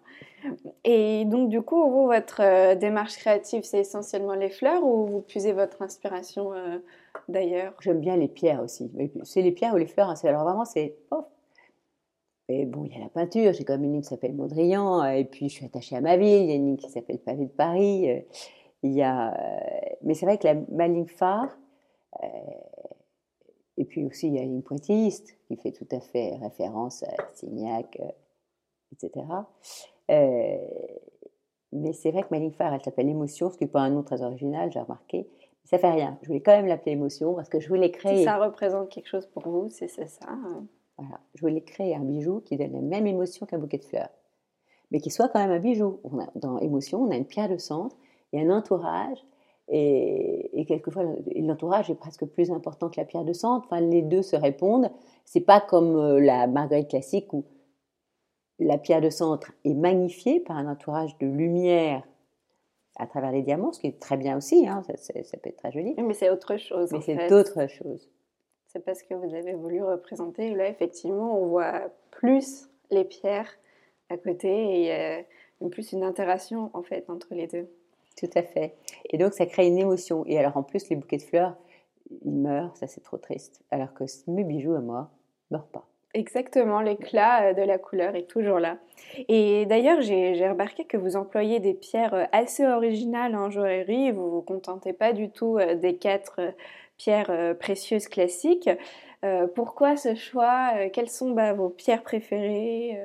Et 0.83 1.23
donc, 1.25 1.49
du 1.49 1.61
coup, 1.61 1.89
vous, 1.89 2.07
votre 2.07 2.41
euh, 2.41 2.75
démarche 2.75 3.15
créative, 3.15 3.63
c'est 3.63 3.79
essentiellement 3.79 4.33
les 4.33 4.49
fleurs 4.49 4.83
ou 4.83 5.05
vous 5.05 5.21
puisez 5.21 5.53
votre 5.53 5.81
inspiration 5.81 6.53
euh, 6.53 6.79
d'ailleurs? 7.29 7.73
J'aime 7.79 8.01
bien 8.01 8.17
les 8.17 8.27
pierres 8.27 8.61
aussi. 8.61 8.91
C'est 9.23 9.41
les 9.41 9.53
pierres 9.53 9.73
ou 9.73 9.77
les 9.77 9.87
fleurs. 9.87 10.09
Hein, 10.09 10.15
alors 10.23 10.43
vraiment, 10.43 10.65
c'est. 10.65 10.97
Et 12.49 12.65
bon, 12.65 12.83
il 12.83 12.91
y 12.91 12.95
a 12.97 12.99
la 12.99 13.09
peinture. 13.09 13.53
J'ai 13.53 13.63
quand 13.63 13.73
même 13.73 13.85
une 13.85 13.93
ligne 13.93 14.01
qui 14.01 14.09
s'appelle 14.09 14.33
Mondrian. 14.33 15.03
Euh, 15.03 15.11
et 15.11 15.23
puis, 15.23 15.47
je 15.47 15.53
suis 15.53 15.65
attachée 15.65 15.95
à 15.95 16.01
ma 16.01 16.17
ville. 16.17 16.43
Il 16.43 16.49
y 16.49 16.51
a 16.51 16.55
une 16.55 16.65
ligne 16.65 16.77
qui 16.77 16.89
s'appelle 16.89 17.19
Pavé 17.19 17.45
de 17.45 17.51
Paris. 17.51 18.25
Il 18.83 18.91
y 18.91 19.01
a. 19.01 19.33
Mais 20.01 20.15
c'est 20.15 20.25
vrai 20.25 20.37
que 20.37 20.47
la, 20.47 20.55
ma 20.69 20.89
ligne 20.89 21.07
phare. 21.07 21.57
Et 23.77 23.85
puis 23.85 24.05
aussi, 24.05 24.27
il 24.27 24.35
y 24.35 24.39
a 24.39 24.43
une 24.43 24.61
pointilliste 24.61 25.35
qui 25.47 25.55
fait 25.57 25.71
tout 25.71 25.87
à 25.91 25.99
fait 25.99 26.35
référence 26.35 27.03
à 27.03 27.15
Signac, 27.33 27.99
etc. 28.91 29.25
Euh, 30.11 30.57
mais 31.71 31.93
c'est 31.93 32.11
vrai 32.11 32.21
que 32.21 32.27
ma 32.31 32.39
ligne 32.39 32.51
phare, 32.51 32.73
elle 32.73 32.83
s'appelle 32.83 33.09
Émotion, 33.09 33.49
ce 33.49 33.57
qui 33.57 33.63
n'est 33.63 33.69
pas 33.69 33.81
un 33.81 33.89
nom 33.89 34.03
très 34.03 34.21
original, 34.21 34.71
j'ai 34.71 34.79
remarqué. 34.79 35.27
Mais 35.41 35.69
ça 35.69 35.79
fait 35.79 35.89
rien. 35.89 36.17
Je 36.21 36.27
voulais 36.27 36.41
quand 36.41 36.51
même 36.51 36.67
l'appeler 36.67 36.91
Émotion 36.91 37.33
parce 37.33 37.49
que 37.49 37.59
je 37.59 37.67
voulais 37.67 37.89
créer. 37.91 38.17
Si 38.17 38.23
ça 38.23 38.37
représente 38.37 38.89
quelque 38.89 39.07
chose 39.07 39.25
pour 39.25 39.43
vous, 39.43 39.69
c'est 39.69 39.87
ça. 39.87 40.05
Hein. 40.27 40.65
Voilà. 40.97 41.19
Je 41.33 41.41
voulais 41.41 41.61
créer 41.61 41.95
un 41.95 42.03
bijou 42.03 42.41
qui 42.41 42.57
donne 42.57 42.73
la 42.73 42.81
même 42.81 43.07
émotion 43.07 43.47
qu'un 43.47 43.57
bouquet 43.57 43.79
de 43.79 43.85
fleurs, 43.85 44.09
mais 44.91 44.99
qui 44.99 45.09
soit 45.09 45.29
quand 45.29 45.39
même 45.39 45.51
un 45.51 45.59
bijou. 45.59 45.99
dans 46.35 46.59
Émotion, 46.59 47.01
on 47.01 47.11
a 47.11 47.15
une 47.15 47.25
pierre 47.25 47.49
de 47.49 47.57
centre 47.57 47.95
et 48.31 48.41
un 48.41 48.49
entourage. 48.51 49.17
Et, 49.69 50.59
et 50.59 50.65
quelquefois, 50.65 51.03
l'entourage 51.35 51.89
est 51.89 51.95
presque 51.95 52.25
plus 52.25 52.51
important 52.51 52.89
que 52.89 52.99
la 52.99 53.05
pierre 53.05 53.23
de 53.23 53.33
centre. 53.33 53.67
Enfin, 53.71 53.81
les 53.81 54.01
deux 54.01 54.21
se 54.21 54.35
répondent. 54.35 54.91
C'est 55.25 55.41
pas 55.41 55.61
comme 55.61 55.95
euh, 55.95 56.19
la 56.19 56.47
marguerite 56.47 56.89
classique 56.89 57.31
où 57.33 57.45
la 58.59 58.77
pierre 58.77 59.01
de 59.01 59.09
centre 59.09 59.51
est 59.63 59.73
magnifiée 59.73 60.39
par 60.39 60.57
un 60.57 60.69
entourage 60.69 61.17
de 61.19 61.27
lumière 61.27 62.03
à 62.97 63.07
travers 63.07 63.31
les 63.31 63.41
diamants, 63.41 63.71
ce 63.71 63.79
qui 63.79 63.87
est 63.87 63.99
très 63.99 64.17
bien 64.17 64.37
aussi, 64.37 64.67
hein, 64.67 64.83
ça, 64.95 65.13
peut 65.13 65.49
être 65.49 65.57
très 65.57 65.71
joli. 65.71 65.95
Mais 65.97 66.13
c'est 66.13 66.29
autre 66.29 66.57
chose. 66.57 66.91
Mais 66.91 67.01
c'est 67.01 67.33
autre 67.33 67.67
chose. 67.67 68.07
C'est 68.67 68.85
parce 68.85 69.01
que 69.01 69.15
vous 69.15 69.33
avez 69.33 69.53
voulu 69.53 69.83
représenter. 69.83 70.53
Là, 70.53 70.67
effectivement, 70.67 71.39
on 71.39 71.47
voit 71.47 71.89
plus 72.11 72.69
les 72.91 73.03
pierres 73.03 73.49
à 74.09 74.17
côté 74.17 74.83
et 74.83 74.91
a 74.91 75.23
plus 75.71 75.91
une 75.93 76.03
interaction 76.03 76.69
en 76.73 76.83
fait 76.83 77.09
entre 77.09 77.33
les 77.33 77.47
deux. 77.47 77.67
Tout 78.15 78.29
à 78.35 78.43
fait. 78.43 78.75
Et 79.09 79.17
donc, 79.17 79.33
ça 79.33 79.45
crée 79.45 79.67
une 79.67 79.77
émotion. 79.77 80.23
Et 80.27 80.37
alors, 80.37 80.57
en 80.57 80.63
plus, 80.63 80.89
les 80.89 80.95
bouquets 80.95 81.17
de 81.17 81.23
fleurs, 81.23 81.55
ils 82.23 82.31
meurent, 82.31 82.75
ça 82.77 82.87
c'est 82.87 83.01
trop 83.01 83.17
triste. 83.17 83.61
Alors 83.71 83.93
que 83.93 84.03
mes 84.27 84.43
bijoux 84.43 84.75
à 84.75 84.79
moi 84.79 85.09
ne 85.51 85.57
meurent 85.57 85.67
pas. 85.67 85.87
Exactement, 86.15 86.79
l'éclat 86.79 87.49
euh, 87.49 87.53
de 87.53 87.63
la 87.63 87.79
couleur 87.79 88.15
est 88.15 88.29
toujours 88.29 88.59
là. 88.59 88.77
Et 89.29 89.65
d'ailleurs, 89.65 90.01
j'ai 90.01 90.47
remarqué 90.47 90.85
que 90.85 90.95
vous 90.95 91.15
employez 91.15 91.59
des 91.59 91.73
pierres 91.73 92.13
euh, 92.13 92.25
assez 92.31 92.67
originales 92.67 93.35
en 93.35 93.49
joaillerie. 93.49 94.11
Vous 94.11 94.25
ne 94.25 94.29
vous 94.29 94.41
contentez 94.43 94.93
pas 94.93 95.11
du 95.13 95.29
tout 95.31 95.57
euh, 95.57 95.73
des 95.73 95.95
quatre 95.95 96.53
pierres 96.97 97.55
précieuses 97.59 98.07
classiques. 98.07 98.69
pourquoi 99.55 99.97
ce 99.97 100.13
choix? 100.13 100.73
Quelles 100.93 101.09
sont 101.09 101.31
bah, 101.31 101.51
vos 101.51 101.69
pierres 101.69 102.03
préférées? 102.03 102.99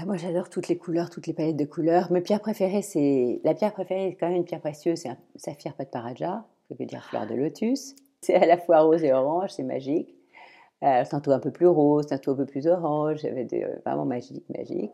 Ah, 0.00 0.06
Moi, 0.06 0.16
j'adore 0.16 0.48
toutes 0.48 0.68
les 0.68 0.78
couleurs, 0.78 1.10
toutes 1.10 1.26
les 1.26 1.34
palettes 1.34 1.56
de 1.56 1.64
couleurs. 1.64 2.10
Mes 2.10 2.22
pierres 2.22 2.40
préférées, 2.40 2.82
c'est 2.82 3.40
la 3.44 3.54
pierre 3.54 3.72
préférée, 3.72 4.10
c'est 4.10 4.16
quand 4.16 4.28
même 4.28 4.38
une 4.38 4.44
pierre 4.44 4.60
précieuse, 4.60 5.00
c'est 5.00 5.10
un 5.10 5.18
saphir 5.36 5.74
pas 5.74 5.84
de 5.84 5.90
paraja, 5.90 6.44
ça 6.68 6.74
veut 6.78 6.86
dire 6.86 7.04
fleur 7.04 7.26
de 7.26 7.34
lotus. 7.34 7.94
C'est 8.22 8.34
à 8.34 8.44
la 8.44 8.58
fois 8.58 8.82
rose 8.82 9.02
et 9.02 9.14
orange, 9.14 9.48
c'est 9.52 9.62
magique. 9.62 10.14
Euh, 10.82 11.02
tantôt 11.10 11.30
un 11.30 11.38
peu 11.38 11.50
plus 11.50 11.66
rose, 11.66 12.06
tantôt 12.06 12.32
un 12.32 12.34
peu 12.34 12.44
plus 12.44 12.66
orange, 12.66 13.24
euh, 13.24 13.78
vraiment 13.86 14.04
magique, 14.04 14.44
magique. 14.50 14.92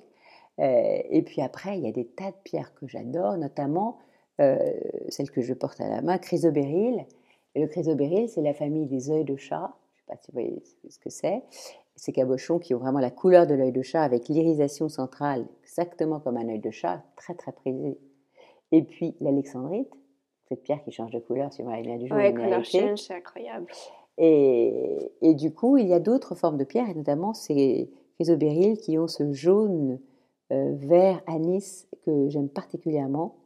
Euh, 0.61 0.99
et 1.11 1.23
puis 1.23 1.43
après, 1.43 1.77
il 1.77 1.85
y 1.85 1.89
a 1.89 1.93
des 1.93 2.07
tas 2.07 2.31
de 2.31 2.37
pierres 2.45 2.73
que 2.75 2.87
j'adore, 2.87 3.37
notamment 3.37 3.99
euh, 4.41 4.59
celle 5.09 5.29
que 5.33 5.43
je 5.43 5.55
porte 5.55 5.81
à 5.81 5.89
la 5.89 6.03
main, 6.03 6.19
chrysobéryl. 6.19 7.05
Le 7.57 7.67
chrysobéryl, 7.67 8.29
c'est 8.29 8.43
la 8.43 8.55
famille 8.55 8.87
des 8.87 9.11
œils 9.11 9.25
de 9.25 9.35
chat. 9.35 9.75
Je 9.97 10.03
ne 10.03 10.05
sais 10.05 10.07
pas 10.07 10.17
si 10.23 10.31
vous 10.31 10.35
voyez 10.35 10.63
ce 10.89 10.99
que 11.01 11.11
c'est. 11.11 11.43
Ces 11.97 12.13
cabochons 12.13 12.59
qui 12.59 12.75
ont 12.75 12.79
vraiment 12.79 13.01
la 13.01 13.11
couleur 13.11 13.47
de 13.47 13.55
l'œil 13.55 13.73
de 13.73 13.83
chat 13.83 14.03
avec 14.03 14.29
l'irisation 14.29 14.89
centrale, 14.89 15.47
exactement 15.63 16.21
comme 16.21 16.37
un 16.37 16.49
œil 16.49 16.61
de 16.61 16.71
chat, 16.71 17.03
très 17.17 17.35
très 17.35 17.53
prisé. 17.53 17.99
Et 18.73 18.83
puis 18.83 19.17
l'alexandrite, 19.21 19.91
cette 20.49 20.63
pierre 20.63 20.83
qui 20.85 20.93
change 20.93 21.11
de 21.11 21.19
couleur 21.19 21.53
suivant 21.53 21.71
la 21.71 21.81
lumière 21.81 21.99
du 21.99 22.07
jour. 22.07 22.17
Oui, 22.17 22.33
couleur 22.35 22.65
change, 22.65 23.01
c'est 23.01 23.15
incroyable. 23.15 23.67
Et, 24.19 25.13
et, 25.21 25.35
du 25.35 25.53
coup, 25.53 25.77
il 25.77 25.87
y 25.87 25.93
a 25.93 26.01
d'autres 26.01 26.35
formes 26.35 26.57
de 26.57 26.65
pierres, 26.65 26.89
et 26.89 26.95
notamment 26.95 27.35
ces 27.35 27.91
chrysobéryls 28.15 28.79
qui 28.79 28.99
ont 28.99 29.09
ce 29.09 29.31
jaune 29.33 30.01
euh, 30.53 30.73
vert 30.77 31.23
anis 31.27 31.89
que 32.05 32.29
j'aime 32.29 32.49
particulièrement 32.49 33.37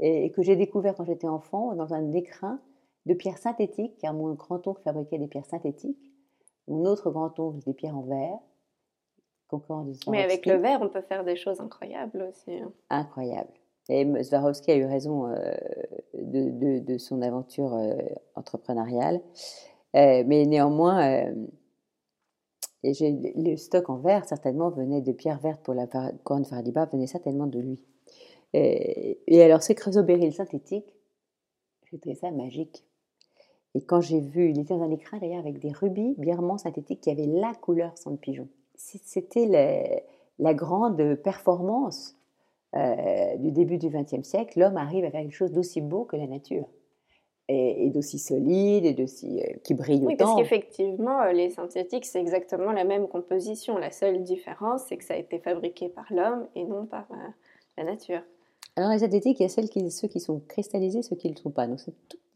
et, 0.00 0.32
que 0.32 0.42
j'ai 0.42 0.56
découvert 0.56 0.96
quand 0.96 1.04
j'étais 1.04 1.28
enfant 1.28 1.74
dans 1.76 1.94
un 1.94 2.12
écrin 2.12 2.60
de 3.06 3.14
pierres 3.14 3.38
synthétiques, 3.38 3.96
car 3.98 4.12
mon 4.12 4.34
grand-oncle 4.34 4.82
fabriquait 4.82 5.18
des 5.18 5.28
pierres 5.28 5.46
synthétiques, 5.46 6.09
mon 6.70 6.86
autre 6.86 7.10
grand-oncle 7.10 7.58
des 7.66 7.74
pierres 7.74 7.96
en 7.96 8.02
verre. 8.02 8.38
Mais 10.08 10.22
avec 10.22 10.46
le 10.46 10.54
verre, 10.54 10.80
on 10.82 10.88
peut 10.88 11.00
faire 11.02 11.24
des 11.24 11.36
choses 11.36 11.60
incroyables 11.60 12.22
aussi. 12.30 12.52
Hein. 12.52 12.72
Incroyables. 12.88 13.52
Et 13.88 14.06
Swarovski 14.22 14.70
a 14.70 14.76
eu 14.76 14.84
raison 14.84 15.26
euh, 15.26 15.52
de, 16.14 16.50
de, 16.50 16.78
de, 16.78 16.98
son 16.98 17.22
aventure 17.22 17.74
euh, 17.74 17.96
entrepreneuriale. 18.36 19.20
Euh, 19.96 20.22
mais 20.26 20.46
néanmoins, 20.46 21.32
le 22.84 23.56
stock 23.56 23.90
en 23.90 23.96
verre, 23.96 24.24
certainement, 24.26 24.70
venait 24.70 25.00
de 25.00 25.12
pierres 25.12 25.40
vertes 25.40 25.62
pour 25.62 25.74
la 25.74 25.88
couronne 26.22 26.44
Faradiba, 26.44 26.86
venait 26.86 27.08
certainement 27.08 27.48
de 27.48 27.58
lui. 27.58 27.84
Et, 28.52 29.42
alors, 29.42 29.62
ces 29.62 29.74
chrysobérils 29.74 30.32
synthétiques, 30.32 30.94
j'ai 31.90 31.98
trouvé 31.98 32.14
ça 32.14 32.30
magique. 32.30 32.84
Et 33.74 33.82
quand 33.82 34.00
j'ai 34.00 34.20
vu, 34.20 34.50
il 34.50 34.58
était 34.58 34.74
dans 34.74 34.82
un 34.82 34.90
écrin 34.90 35.18
d'ailleurs 35.18 35.40
avec 35.40 35.58
des 35.60 35.70
rubis 35.72 36.14
bièrement 36.18 36.58
synthétiques 36.58 37.00
qui 37.00 37.10
avaient 37.10 37.26
la 37.26 37.52
couleur 37.54 37.96
sang 37.96 38.10
de 38.10 38.16
pigeon. 38.16 38.48
C'était 38.76 40.02
la, 40.38 40.54
grande 40.54 41.14
performance 41.16 42.16
euh, 42.74 43.36
du 43.36 43.52
début 43.52 43.78
du 43.78 43.88
XXe 43.90 44.26
siècle. 44.26 44.58
L'homme 44.58 44.76
arrive 44.76 45.04
à 45.04 45.10
faire 45.10 45.20
quelque 45.20 45.34
chose 45.34 45.52
d'aussi 45.52 45.80
beau 45.80 46.04
que 46.04 46.16
la 46.16 46.26
nature 46.26 46.66
et, 47.48 47.90
d'aussi 47.90 48.18
solide 48.18 48.86
et 48.86 48.94
d'aussi 48.94 49.40
euh, 49.40 49.56
qui 49.64 49.74
brille 49.74 50.02
oui, 50.04 50.14
autant. 50.14 50.24
parce 50.24 50.36
qu'effectivement, 50.36 51.20
euh, 51.22 51.32
les 51.32 51.50
synthétiques, 51.50 52.06
c'est 52.06 52.20
exactement 52.20 52.72
la 52.72 52.84
même 52.84 53.06
composition. 53.08 53.76
La 53.76 53.90
seule 53.90 54.22
différence, 54.22 54.84
c'est 54.88 54.96
que 54.96 55.04
ça 55.04 55.14
a 55.14 55.16
été 55.16 55.38
fabriqué 55.38 55.88
par 55.88 56.06
l'homme 56.10 56.46
et 56.54 56.64
non 56.64 56.86
par 56.86 57.06
la 57.76 57.84
nature. 57.84 58.22
Alors, 58.76 58.90
les 58.92 59.00
synthétiques, 59.00 59.40
il 59.40 59.42
y 59.42 59.46
a 59.46 59.48
celles 59.48 59.68
qui, 59.68 59.90
ceux 59.90 60.08
qui 60.08 60.20
sont 60.20 60.40
cristallisés, 60.48 61.02
ceux 61.02 61.16
qui 61.16 61.28
ne 61.28 61.34
le 61.34 61.38
sont 61.38 61.50
pas. 61.50 61.66
Donc, 61.66 61.80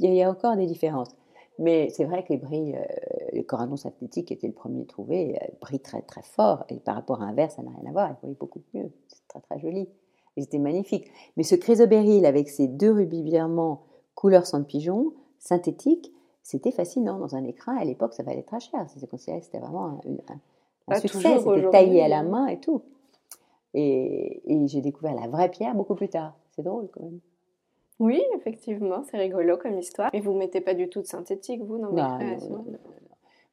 il 0.01 0.15
y 0.15 0.23
a 0.23 0.31
encore 0.31 0.57
des 0.57 0.67
différences. 0.67 1.15
Mais 1.59 1.89
c'est 1.91 2.05
vrai 2.05 2.25
que 2.25 2.33
les 2.33 2.39
brilles, 2.39 2.77
euh, 2.77 3.27
le 3.33 3.43
corallon 3.43 3.77
synthétique 3.77 4.33
était 4.33 4.47
le 4.47 4.53
premier 4.53 4.87
trouvé, 4.87 5.39
euh, 5.41 5.47
brille 5.61 5.81
très 5.81 6.03
très 6.03 6.23
fort. 6.23 6.65
Et 6.69 6.81
par 6.81 6.97
rapport 6.97 7.23
à 7.23 7.27
un 7.27 7.33
verre, 7.33 7.51
ça 7.51 7.63
n'a 7.63 7.71
rien 7.71 7.89
à 7.89 7.93
voir. 7.93 8.11
Il 8.11 8.17
brille 8.23 8.37
beaucoup 8.39 8.61
mieux. 8.75 8.91
C'est 9.09 9.27
très 9.29 9.41
très 9.41 9.59
joli. 9.61 9.89
Ils 10.37 10.45
étaient 10.45 10.59
magnifiques. 10.59 11.09
Mais 11.37 11.45
ce 11.45 11.55
chrysobéryl 11.55 12.27
avec 12.27 12.49
ses 12.49 12.67
deux 12.67 12.91
rubis 12.91 13.23
diamants 13.23 13.83
couleur 14.15 14.47
sang 14.47 14.61
de 14.61 14.65
pigeon, 14.65 15.13
synthétique, 15.39 16.13
c'était 16.43 16.71
fascinant. 16.71 17.19
Dans 17.19 17.37
un 17.37 17.45
écran, 17.45 17.77
à 17.77 17.85
l'époque, 17.85 18.15
ça 18.15 18.23
valait 18.23 18.43
très 18.43 18.61
cher. 18.61 18.85
C'est 18.89 19.09
considéré 19.09 19.41
c'était 19.43 19.59
vraiment 19.59 19.87
un, 19.87 20.01
un, 20.89 21.01
succès. 21.01 21.39
C'était 21.39 21.71
taillé 21.71 22.03
à 22.03 22.09
la 22.09 22.19
hein. 22.19 22.25
main 22.25 22.47
et 22.47 22.59
tout. 22.59 22.83
Et, 23.75 24.43
et 24.47 24.67
j'ai 24.69 24.81
découvert 24.81 25.15
la 25.15 25.29
vraie 25.29 25.51
pierre 25.51 25.75
beaucoup 25.75 25.95
plus 25.95 26.09
tard. 26.09 26.35
C'est 26.53 26.63
drôle 26.63 26.89
quand 26.93 27.03
même. 27.03 27.21
Oui, 28.01 28.23
effectivement, 28.37 29.03
c'est 29.11 29.19
rigolo 29.19 29.57
comme 29.57 29.79
histoire. 29.79 30.11
Mais 30.13 30.21
vous 30.21 30.33
ne 30.33 30.39
mettez 30.39 30.61
pas 30.61 30.75
du 30.75 30.89
tout 30.89 31.01
de 31.01 31.07
synthétique, 31.07 31.63
vous, 31.63 31.79
dans 31.79 31.91
vos 31.91 32.17
créations 32.19 32.51
non, 32.51 32.65
non, 32.67 32.79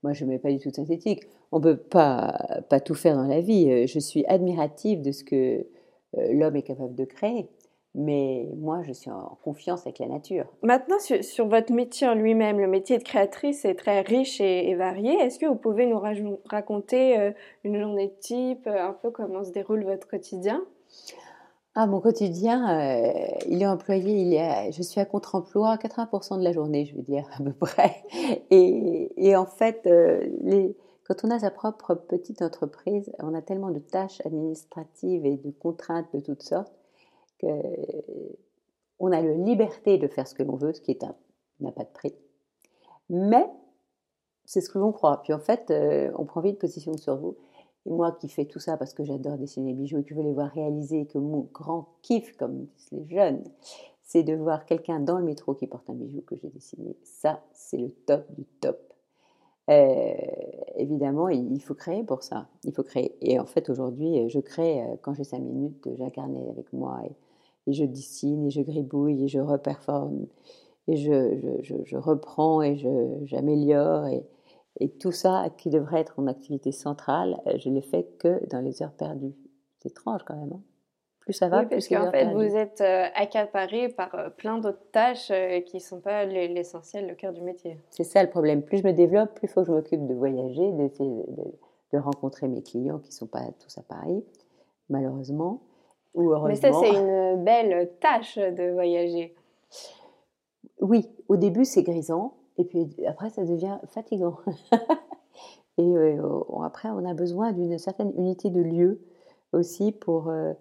Moi, 0.03 0.13
je 0.13 0.25
ne 0.25 0.31
mets 0.31 0.39
pas 0.39 0.49
du 0.49 0.59
tout 0.59 0.69
de 0.69 0.75
synthétique. 0.75 1.23
On 1.51 1.59
ne 1.59 1.63
peut 1.63 1.77
pas, 1.77 2.63
pas 2.69 2.79
tout 2.79 2.95
faire 2.95 3.15
dans 3.15 3.27
la 3.27 3.41
vie. 3.41 3.69
Euh, 3.69 3.85
je 3.85 3.99
suis 3.99 4.25
admirative 4.25 5.01
de 5.01 5.11
ce 5.11 5.23
que 5.23 5.35
euh, 5.35 6.33
l'homme 6.33 6.55
est 6.55 6.63
capable 6.63 6.95
de 6.95 7.05
créer. 7.05 7.49
Mais 7.93 8.47
moi, 8.55 8.83
je 8.83 8.93
suis 8.93 9.11
en 9.11 9.37
confiance 9.43 9.81
avec 9.81 9.99
la 9.99 10.07
nature. 10.07 10.45
Maintenant, 10.63 10.95
sur, 10.99 11.47
votre 11.47 11.73
métier 11.73 12.07
en 12.07 12.15
lui-même, 12.15 12.57
le 12.57 12.67
métier 12.67 12.97
de 12.97 13.03
créatrice 13.03 13.65
est 13.65 13.75
très 13.75 13.99
riche 13.99 14.39
et, 14.39 14.73
varié. 14.75 15.11
Est-ce 15.19 15.37
que 15.37 15.45
vous 15.45 15.55
pouvez 15.55 15.85
nous 15.85 15.99
raconter 16.45 17.19
euh, 17.19 17.31
une 17.65 17.77
journée 17.77 18.13
type, 18.21 18.65
un 18.65 18.93
peu 18.93 19.11
comment 19.11 19.43
se 19.43 19.51
déroule 19.51 19.83
votre 19.83 20.07
quotidien? 20.07 20.63
Ah, 21.73 21.87
mon 21.87 22.01
quotidien, 22.01 22.69
euh, 22.69 23.13
il 23.47 23.61
est 23.61 23.67
employé, 23.67 24.21
il 24.21 24.33
est 24.33 24.73
je 24.73 24.81
suis 24.81 24.99
à 24.99 25.05
contre-emploi 25.05 25.77
80% 25.77 26.39
de 26.39 26.43
la 26.43 26.51
journée, 26.51 26.85
je 26.85 26.95
veux 26.95 27.01
dire, 27.01 27.25
à 27.39 27.41
peu 27.41 27.53
près. 27.53 28.03
Et, 28.51 29.35
en 29.37 29.45
fait, 29.45 29.87
euh, 29.87 30.73
quand 31.05 31.23
on 31.23 31.31
a 31.31 31.39
sa 31.39 31.49
propre 31.49 31.95
petite 31.95 32.41
entreprise, 32.41 33.09
on 33.19 33.33
a 33.33 33.41
tellement 33.41 33.71
de 33.71 33.79
tâches 33.79 34.21
administratives 34.25 35.25
et 35.25 35.37
de 35.37 35.51
contraintes 35.51 36.13
de 36.13 36.19
toutes 36.19 36.43
sortes 36.43 36.73
qu'on 37.39 39.11
a 39.11 39.21
la 39.21 39.33
liberté 39.33 39.97
de 39.97 40.07
faire 40.07 40.27
ce 40.27 40.35
que 40.35 40.43
l'on 40.43 40.57
veut, 40.57 40.73
ce 40.73 40.81
qui 40.81 40.97
n'a 41.61 41.71
pas 41.71 41.83
de 41.83 41.89
prix. 41.93 42.13
Mais 43.09 43.49
c'est 44.45 44.59
ce 44.59 44.69
que 44.69 44.77
l'on 44.77 44.91
croit. 44.91 45.21
Puis 45.23 45.31
en 45.31 45.39
fait, 45.39 45.71
euh, 45.71 46.11
on 46.17 46.25
prend 46.25 46.41
vite 46.41 46.59
position 46.59 46.97
sur 46.97 47.15
vous. 47.15 47.37
Et 47.85 47.89
moi 47.89 48.11
qui 48.11 48.29
fais 48.29 48.45
tout 48.45 48.59
ça 48.59 48.77
parce 48.77 48.93
que 48.93 49.03
j'adore 49.03 49.37
dessiner 49.37 49.73
des 49.73 49.79
bijoux 49.79 49.99
et 49.99 50.03
que 50.03 50.09
je 50.09 50.15
veux 50.15 50.23
les 50.23 50.33
voir 50.33 50.51
réaliser, 50.51 51.05
que 51.05 51.17
mon 51.17 51.47
grand 51.53 51.89
kiff, 52.01 52.35
comme 52.37 52.65
disent 52.65 52.91
les 52.91 53.07
jeunes, 53.07 53.43
c'est 54.03 54.23
de 54.23 54.35
voir 54.35 54.65
quelqu'un 54.65 54.99
dans 54.99 55.17
le 55.17 55.23
métro 55.23 55.53
qui 55.53 55.67
porte 55.67 55.89
un 55.89 55.93
bijou 55.93 56.21
que 56.21 56.35
j'ai 56.35 56.49
dessiné. 56.49 56.95
Ça, 57.03 57.41
c'est 57.53 57.77
le 57.77 57.89
top 57.89 58.25
du 58.35 58.45
top. 58.59 58.77
Euh, 59.69 60.13
évidemment, 60.75 61.29
il 61.29 61.61
faut 61.61 61.75
créer 61.75 62.03
pour 62.03 62.23
ça. 62.23 62.47
Il 62.63 62.73
faut 62.73 62.83
créer. 62.83 63.15
Et 63.21 63.39
en 63.39 63.45
fait, 63.45 63.69
aujourd'hui, 63.69 64.29
je 64.29 64.39
crée, 64.39 64.81
euh, 64.81 64.95
quand 65.01 65.13
j'ai 65.13 65.23
cinq 65.23 65.39
minutes, 65.39 65.87
j'incarne 65.97 66.35
avec 66.49 66.73
moi 66.73 67.01
et, 67.05 67.15
je 67.67 67.85
dessine 67.85 68.47
et 68.47 68.49
je 68.49 68.61
gribouille 68.61 69.23
et 69.23 69.27
je 69.27 69.39
reperforme 69.39 70.25
et 70.87 70.97
je, 70.97 71.59
je, 71.61 71.75
je 71.85 71.95
reprends 71.95 72.61
et 72.61 72.75
j'améliore. 73.23 74.07
Et, 74.07 74.25
et 74.79 74.89
tout 74.89 75.11
ça, 75.11 75.47
qui 75.57 75.69
devrait 75.69 75.99
être 75.99 76.19
en 76.19 76.27
activité 76.27 76.71
centrale, 76.71 77.39
euh, 77.47 77.57
je 77.57 77.69
ne 77.69 77.75
l'ai 77.75 77.81
fait 77.81 78.03
que 78.17 78.47
dans 78.49 78.61
les 78.61 78.81
heures 78.81 78.93
perdues. 78.93 79.35
C'est 79.79 79.89
étrange 79.89 80.21
quand 80.25 80.35
même. 80.35 80.53
Hein. 80.53 80.61
plus 81.19 81.33
ça 81.33 81.49
va, 81.49 81.61
oui, 81.61 81.65
parce 81.69 81.87
qu'en 81.87 82.09
fait, 82.11 82.31
vous 82.33 82.55
êtes 82.55 82.81
euh, 82.81 83.05
accaparé 83.15 83.89
par 83.89 84.13
euh, 84.15 84.29
plein 84.29 84.59
d'autres 84.59 84.85
tâches 84.91 85.31
qui 85.65 85.77
ne 85.77 85.81
sont 85.81 85.99
pas 85.99 86.25
l'essentiel, 86.25 87.07
le 87.07 87.15
cœur 87.15 87.33
du 87.33 87.41
métier. 87.41 87.77
C'est 87.89 88.03
ça 88.03 88.23
le 88.23 88.29
problème. 88.29 88.63
Plus 88.63 88.77
je 88.77 88.87
me 88.87 88.93
développe, 88.93 89.33
plus 89.35 89.47
il 89.47 89.49
faut 89.49 89.61
que 89.61 89.67
je 89.67 89.71
m'occupe 89.71 90.05
de 90.07 90.13
voyager, 90.13 90.71
de, 90.71 90.89
de, 91.93 91.97
rencontrer 91.97 92.47
mes 92.47 92.61
clients 92.61 92.99
qui 92.99 93.09
ne 93.09 93.15
sont 93.15 93.27
pas 93.27 93.43
tous 93.59 93.77
à 93.77 93.83
Paris, 93.83 94.23
malheureusement. 94.89 95.61
Ou 96.13 96.31
heureusement. 96.31 96.47
Mais 96.47 96.55
ça, 96.55 96.71
c'est 96.73 96.93
une 96.93 97.43
belle 97.43 97.91
tâche 97.99 98.37
de 98.37 98.71
voyager. 98.71 99.35
Oui, 100.79 101.09
au 101.27 101.37
début, 101.37 101.65
c'est 101.65 101.83
grisant. 101.83 102.33
Et 102.61 102.65
puis 102.65 102.87
après, 103.07 103.31
ça 103.31 103.43
devient 103.43 103.79
fatigant. 103.87 104.37
et 105.79 105.97
euh, 105.97 106.21
après, 106.63 106.89
on 106.89 107.03
a 107.05 107.15
besoin 107.15 107.53
d'une 107.53 107.79
certaine 107.79 108.13
unité 108.15 108.51
de 108.51 108.61
lieu 108.61 109.01
aussi 109.51 109.91
pour. 109.91 110.29
Euh, 110.29 110.53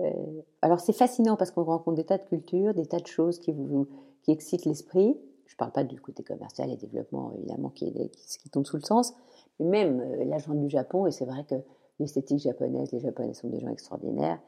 euh, 0.00 0.10
alors, 0.60 0.80
c'est 0.80 0.92
fascinant 0.92 1.36
parce 1.36 1.50
qu'on 1.50 1.64
rencontre 1.64 1.96
des 1.96 2.04
tas 2.04 2.18
de 2.18 2.24
cultures, 2.24 2.74
des 2.74 2.84
tas 2.84 3.00
de 3.00 3.06
choses 3.06 3.38
qui, 3.38 3.52
vous, 3.52 3.88
qui 4.22 4.32
excitent 4.32 4.66
l'esprit. 4.66 5.18
Je 5.46 5.54
ne 5.54 5.56
parle 5.56 5.72
pas 5.72 5.82
du 5.82 5.98
côté 5.98 6.22
commercial 6.22 6.70
et 6.70 6.76
développement, 6.76 7.32
évidemment, 7.38 7.70
qui, 7.70 7.90
qui 7.92 8.50
tombe 8.50 8.66
sous 8.66 8.76
le 8.76 8.82
sens, 8.82 9.14
mais 9.58 9.66
même 9.66 10.14
l'agent 10.28 10.54
du 10.54 10.68
Japon, 10.68 11.06
et 11.06 11.10
c'est 11.10 11.24
vrai 11.24 11.44
que 11.44 11.56
l'esthétique 11.98 12.38
japonaise, 12.38 12.92
les 12.92 13.00
Japonais 13.00 13.34
sont 13.34 13.48
des 13.48 13.60
gens 13.60 13.68
extraordinaires 13.68 14.38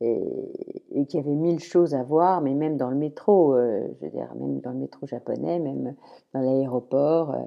et, 0.00 1.06
qu'il 1.06 1.20
y 1.20 1.22
avait 1.22 1.34
mille 1.34 1.60
choses 1.60 1.94
à 1.94 2.02
voir, 2.02 2.40
mais 2.40 2.54
même 2.54 2.76
dans 2.76 2.90
le 2.90 2.96
métro, 2.96 3.54
euh, 3.54 3.88
je 4.00 4.06
veux 4.06 4.10
dire, 4.10 4.34
même 4.34 4.60
dans 4.60 4.70
le 4.70 4.78
métro 4.78 5.06
japonais, 5.06 5.58
même 5.58 5.94
dans 6.34 6.40
l'aéroport, 6.40 7.34
euh, 7.34 7.44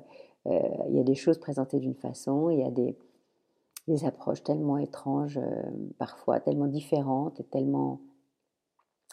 euh, 0.47 0.59
il 0.89 0.97
y 0.97 0.99
a 0.99 1.03
des 1.03 1.15
choses 1.15 1.37
présentées 1.37 1.79
d'une 1.79 1.95
façon, 1.95 2.49
il 2.49 2.59
y 2.59 2.63
a 2.63 2.71
des, 2.71 2.97
des 3.87 4.05
approches 4.05 4.43
tellement 4.43 4.77
étranges, 4.77 5.39
parfois 5.97 6.39
tellement 6.39 6.67
différentes 6.67 7.39
et 7.39 7.43
tellement 7.43 8.01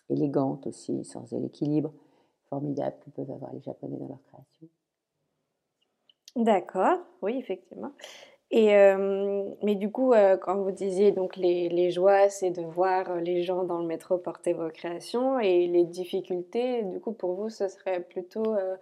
élégantes 0.09 0.67
aussi, 0.67 1.05
sans 1.05 1.25
l'équilibre 1.33 1.93
formidable 2.49 2.97
que 3.05 3.11
peuvent 3.11 3.31
avoir 3.31 3.53
les 3.53 3.61
Japonais 3.61 3.99
dans 3.99 4.09
leur 4.09 4.23
création. 4.23 4.69
D'accord, 6.37 6.99
oui, 7.21 7.37
effectivement. 7.39 7.93
Et, 8.51 8.75
euh, 8.75 9.45
mais 9.63 9.75
du 9.75 9.91
coup, 9.91 10.15
euh, 10.15 10.39
quand 10.39 10.57
vous 10.57 10.71
disiez 10.71 11.13
donc 11.13 11.37
les, 11.37 11.69
les 11.69 11.91
joies, 11.91 12.31
c'est 12.31 12.51
de 12.51 12.63
voir 12.63 13.17
les 13.17 13.43
gens 13.43 13.65
dans 13.65 13.79
le 13.79 13.87
métro 13.87 14.17
porter 14.17 14.55
vos 14.55 14.71
créations 14.71 15.39
et 15.39 15.67
les 15.67 15.85
difficultés, 15.85 16.83
du 16.85 16.99
coup, 16.99 17.13
pour 17.13 17.35
vous, 17.35 17.51
ce 17.51 17.69
serait 17.69 18.01
plutôt 18.01 18.55
euh, 18.55 18.77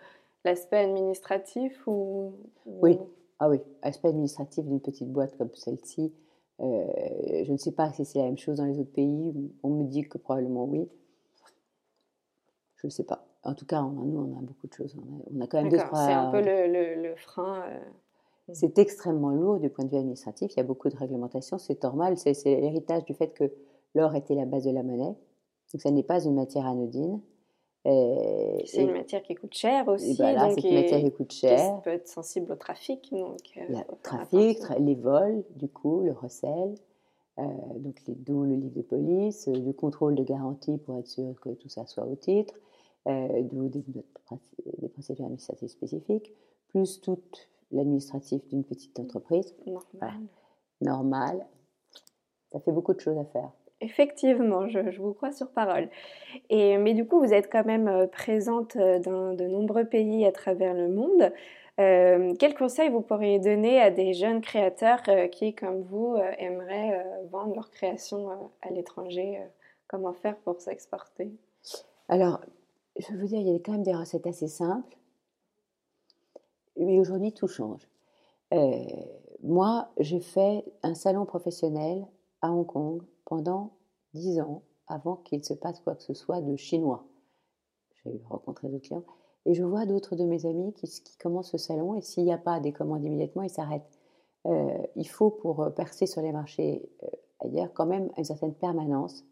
l'aspect 0.45 0.79
administratif 0.79 1.85
ou, 1.89 2.35
Oui, 2.65 2.99
ah 3.41 3.49
oui, 3.49 3.61
aspect 3.83 4.09
administratif 4.09 4.65
d'une 4.65 4.81
petite 4.81 5.11
boîte 5.11 5.37
comme 5.37 5.53
celle-ci. 5.55 6.15
je 6.61 7.51
ne 7.51 7.57
sais 7.57 7.73
pas 7.73 7.93
si 7.93 8.05
c'est 8.05 8.21
la 8.21 8.27
même 8.27 8.39
chose 8.39 8.59
dans 8.59 8.67
les 8.67 8.79
autres 8.79 8.93
pays. 8.93 9.51
On 9.65 9.71
me 9.71 9.85
dit 9.85 10.03
que 10.03 10.17
probablement 10.17 10.65
oui. 10.65 10.89
Je 12.77 12.87
ne 12.87 12.91
sais 12.91 13.05
pas. 13.05 13.27
En 13.43 13.55
tout 13.55 13.67
cas, 13.67 13.83
nous, 13.83 14.21
on 14.33 14.39
a 14.39 14.43
beaucoup 14.43 14.69
de 14.69 14.73
choses. 14.73 14.97
On 14.97 15.41
a, 15.41 15.47
quand 15.49 15.61
même 15.61 15.71
deux, 15.71 15.79
C'est 15.79 16.13
un 16.13 16.31
peu 16.31 16.41
le, 16.41 16.69
le, 16.69 17.03
le 17.03 17.17
frein. 17.17 17.65
Mmh. 18.49 18.55
C'est 18.55 18.79
extrêmement 18.79 19.31
lourd 19.31 19.59
du 19.59 19.71
point 19.71 19.85
de 19.85 19.91
vue 19.91 19.97
administratif. 19.97 20.53
Il 20.55 20.57
y 20.57 20.61
a 20.61 20.65
beaucoup 20.65 20.89
de 20.89 20.97
réglementations. 20.97 21.59
C'est 21.59 21.83
normal. 21.83 22.17
C'est 22.17 22.45
l'héritage 22.45 23.05
du 23.05 23.15
fait 23.15 23.29
que 23.29 23.53
l'or 23.95 24.15
était 24.15 24.35
la 24.35 24.45
base 24.45 24.65
de 24.65 24.71
la 24.71 24.83
monnaie. 24.83 25.15
Donc, 25.73 25.81
ça 25.83 25.91
n'est 25.91 26.03
pas 26.03 26.25
une 26.25 26.35
matière 26.35 26.67
anodine. 26.67 27.21
C'est 27.85 28.83
une 28.83 28.93
matière 28.93 29.23
qui 29.23 29.35
coûte 29.35 29.55
cher 29.55 29.87
aussi. 29.89 30.17
Voilà, 30.17 30.51
c'est 30.51 30.69
une 30.69 30.75
matière 30.75 31.01
qui 31.01 31.13
coûte 31.13 31.33
cher. 31.33 31.77
Qui 31.77 31.83
peut 31.85 31.91
être 31.91 32.09
sensible 32.09 32.53
au 32.53 32.57
trafic. 32.57 33.11
Donc, 33.13 33.39
euh, 33.57 33.61
le 33.69 33.97
trafic, 34.03 34.59
les 34.81 34.95
vols, 34.95 35.45
du 35.55 35.69
coup, 35.69 36.03
le 36.03 36.13
recel. 36.13 36.75
Euh, 37.39 37.45
donc, 37.77 38.03
d'où 38.07 38.45
le 38.45 38.55
livre 38.55 38.75
de 38.75 38.83
police, 38.83 39.47
le 39.47 39.73
contrôle 39.73 40.15
de 40.15 40.25
garantie 40.25 40.79
pour 40.79 40.99
être 40.99 41.07
sûr 41.07 41.39
que 41.41 41.51
tout 41.51 41.69
ça 41.69 41.87
soit 41.87 42.07
au 42.07 42.17
titre, 42.17 42.55
euh, 43.09 43.43
d'où 43.43 43.69
des, 43.69 43.85
des, 43.87 44.89
procédures 44.89 45.27
administratives 45.27 45.69
spécifiques, 45.69 46.33
plus 46.69 47.01
toutes 47.01 47.49
l'administratif 47.71 48.47
d'une 48.49 48.65
petite 48.65 48.99
entreprise. 48.99 49.55
Normal. 50.81 51.47
Ça 52.53 52.61
fait 52.61 52.73
beaucoup 52.73 52.95
de 52.95 53.01
choses 53.01 53.19
à 53.19 53.25
faire. 53.25 53.51
Effectivement, 53.81 54.69
je, 54.69 54.79
vous 54.99 55.13
crois 55.13 55.33
sur 55.33 55.51
parole. 55.51 55.91
Et, 56.49 56.79
mais 56.79 56.95
du 56.95 57.07
coup, 57.07 57.21
vous 57.21 57.35
êtes 57.35 57.53
quand 57.53 57.67
même 57.67 57.89
euh, 57.89 58.07
présente 58.07 58.77
euh, 58.77 58.99
dans 59.01 59.35
de 59.35 59.45
nombreux 59.45 59.85
pays 59.85 60.25
à 60.25 60.33
travers 60.33 60.73
le 60.73 60.89
monde. 60.89 61.33
Euh, 61.79 62.35
quels 62.39 62.55
conseils 62.55 62.89
vous 62.89 63.03
pourriez 63.03 63.39
donner 63.39 63.83
à 63.83 63.91
des 63.91 64.15
jeunes 64.15 64.41
créateurs 64.41 65.03
qui, 65.31 65.55
comme 65.55 65.83
vous, 65.83 66.17
aimeraient 66.39 67.05
vendre 67.31 67.55
leur 67.55 67.71
création 67.71 68.51
à 68.63 68.71
l'étranger 68.71 69.43
comment 69.87 70.15
faire 70.15 70.37
pour 70.39 70.59
s'exporter? 70.59 71.31
Alors, 72.09 72.41
je 72.99 73.15
veux 73.15 73.27
dire, 73.27 73.41
il 73.41 73.53
y 73.53 73.55
a 73.55 73.59
quand 73.59 73.73
même 73.73 73.83
des 73.83 73.95
recettes 73.95 74.27
assez 74.27 74.49
simples. 74.49 74.97
Mais 76.79 76.99
aujourd'hui, 76.99 77.33
tout 77.33 77.49
change. 77.49 77.89
Euh, 78.53 78.85
moi, 79.43 79.91
j'ai 79.99 80.21
fait 80.21 80.65
un 80.83 80.95
salon 80.95 81.25
professionnel 81.25 82.07
à 82.43 82.53
Hong 82.53 82.67
Kong 82.67 83.03
pendant 83.25 83.73
dix 84.15 84.41
ans 84.41 84.63
avant 84.89 85.17
qu'il 85.17 85.45
se 85.45 85.55
passe 85.55 85.81
quoi 85.81 85.95
que 85.95 86.03
ce 86.03 86.15
soit 86.15 86.41
de 86.41 86.57
chinois. 86.57 87.05
J'ai 88.05 88.21
rencontré 88.29 88.69
d'autres 88.69 88.87
clients. 88.87 89.05
Et 89.47 89.55
je 89.55 89.63
vois 89.63 89.87
d'autres 89.87 90.17
de 90.17 90.25
mes 90.25 90.45
amis 90.45 90.73
qui, 90.75 90.89
commencent 91.19 91.53
ce 91.53 91.59
salon 91.59 91.95
et 91.95 92.03
s'il 92.03 92.25
n'y 92.25 92.33
a 92.33 92.39
pas 92.39 92.59
des 92.61 92.73
commandes 92.73 93.05
immédiatement, 93.05 93.43
ils 93.43 93.51
s'arrêtent. 93.51 93.99
Euh, 94.47 94.79
il 94.97 95.09
faut, 95.09 95.31
pour 95.31 95.63
euh, 95.63 95.71
percer 95.71 96.07
sur 96.07 96.21
les 96.21 96.33
marchés 96.33 96.89
euh, 97.03 97.07
ailleurs, 97.41 97.73
quand 97.73 97.87
même 97.87 98.11
une 98.17 98.25
certaine 98.25 98.55
permanence. 98.55 99.25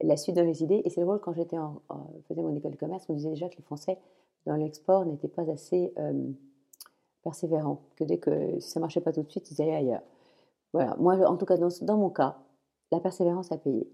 La 0.00 0.16
suite 0.16 0.36
de 0.36 0.42
mes 0.42 0.62
idées, 0.62 0.82
et 0.84 0.90
c'est 0.90 1.00
drôle, 1.00 1.20
quand 1.20 1.32
j'étais 1.32 1.58
en, 1.58 1.80
faisais 2.26 2.42
mon 2.42 2.54
école 2.54 2.72
de 2.72 2.76
commerce, 2.76 3.06
on 3.08 3.14
disait 3.14 3.30
déjà 3.30 3.48
que 3.48 3.56
les 3.56 3.62
Français, 3.62 3.98
dans 4.46 4.56
l'export, 4.56 5.04
n'étaient 5.04 5.28
pas 5.28 5.50
assez 5.50 5.92
persévérants, 7.22 7.80
que 7.96 8.04
dès 8.04 8.18
que 8.18 8.60
si 8.60 8.70
ça 8.70 8.80
marchait 8.80 9.00
pas 9.00 9.12
tout 9.12 9.22
de 9.22 9.30
suite, 9.30 9.50
ils 9.50 9.62
allaient 9.62 9.76
ailleurs. 9.76 10.02
Voilà, 10.72 10.96
moi, 10.98 11.16
en 11.26 11.36
tout 11.36 11.46
cas, 11.46 11.56
dans, 11.56 11.68
dans 11.82 11.96
mon 11.96 12.10
cas, 12.10 12.36
la 12.90 13.00
persévérance 13.00 13.52
a 13.52 13.56
payé. 13.56 13.88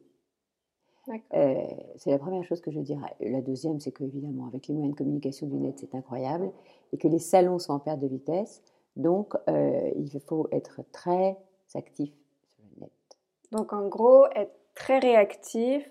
Euh, 1.35 1.66
c'est 1.97 2.11
la 2.11 2.19
première 2.19 2.45
chose 2.45 2.61
que 2.61 2.71
je 2.71 2.80
dirais. 2.80 3.16
La 3.21 3.40
deuxième, 3.40 3.80
c'est 3.80 3.92
qu'évidemment, 3.92 4.47
avec 4.47 4.69
les 4.69 4.75
moyens 4.75 4.95
de 4.95 4.99
communication 4.99 5.47
du 5.47 5.57
net, 5.57 5.78
c'est 5.78 5.95
incroyable, 5.95 6.50
et 6.92 6.99
que 6.99 7.09
les 7.09 7.19
salons 7.19 7.59
sont 7.59 7.73
en 7.73 7.78
perte 7.78 8.00
de 8.00 8.07
vitesse. 8.07 8.62
Donc, 8.97 9.35
euh, 9.49 9.90
il 9.97 10.21
faut 10.21 10.49
être 10.52 10.83
très 10.92 11.38
actif 11.75 12.12
sur 12.45 12.64
le 12.75 12.83
net. 12.83 12.92
Donc, 13.52 13.73
en 13.73 13.88
gros, 13.88 14.26
être 14.35 14.54
très 14.75 14.99
réactif, 14.99 15.90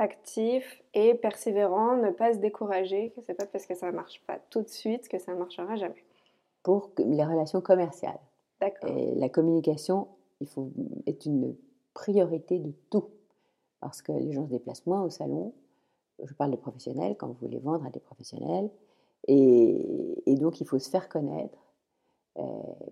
actif 0.00 0.82
et 0.94 1.14
persévérant, 1.14 1.96
ne 1.96 2.10
pas 2.10 2.32
se 2.32 2.38
décourager, 2.38 3.10
que 3.10 3.20
c'est 3.22 3.34
pas 3.34 3.46
parce 3.46 3.66
que 3.66 3.74
ça 3.74 3.86
ne 3.86 3.96
marche 3.96 4.22
pas 4.26 4.38
tout 4.50 4.62
de 4.62 4.68
suite 4.68 5.08
que 5.08 5.18
ça 5.18 5.32
ne 5.32 5.38
marchera 5.38 5.76
jamais. 5.76 6.04
Pour 6.62 6.90
les 6.98 7.24
relations 7.24 7.60
commerciales. 7.60 8.20
D'accord. 8.60 8.90
Et 8.90 9.14
la 9.14 9.28
communication, 9.28 10.08
il 10.40 10.48
faut, 10.48 10.70
est 11.06 11.26
une 11.26 11.56
priorité 11.94 12.58
de 12.58 12.72
tout 12.90 13.10
parce 13.80 14.02
que 14.02 14.12
les 14.12 14.32
gens 14.32 14.44
se 14.46 14.50
déplacent 14.50 14.86
moins 14.86 15.02
au 15.02 15.10
salon. 15.10 15.54
Je 16.22 16.34
parle 16.34 16.50
de 16.50 16.56
professionnels 16.56 17.16
quand 17.16 17.28
vous 17.28 17.38
voulez 17.40 17.58
vendre 17.58 17.86
à 17.86 17.90
des 17.90 18.00
professionnels. 18.00 18.70
Et, 19.26 20.24
donc, 20.26 20.60
il 20.60 20.66
faut 20.66 20.78
se 20.78 20.90
faire 20.90 21.08
connaître. 21.08 21.58
Euh, 22.38 22.42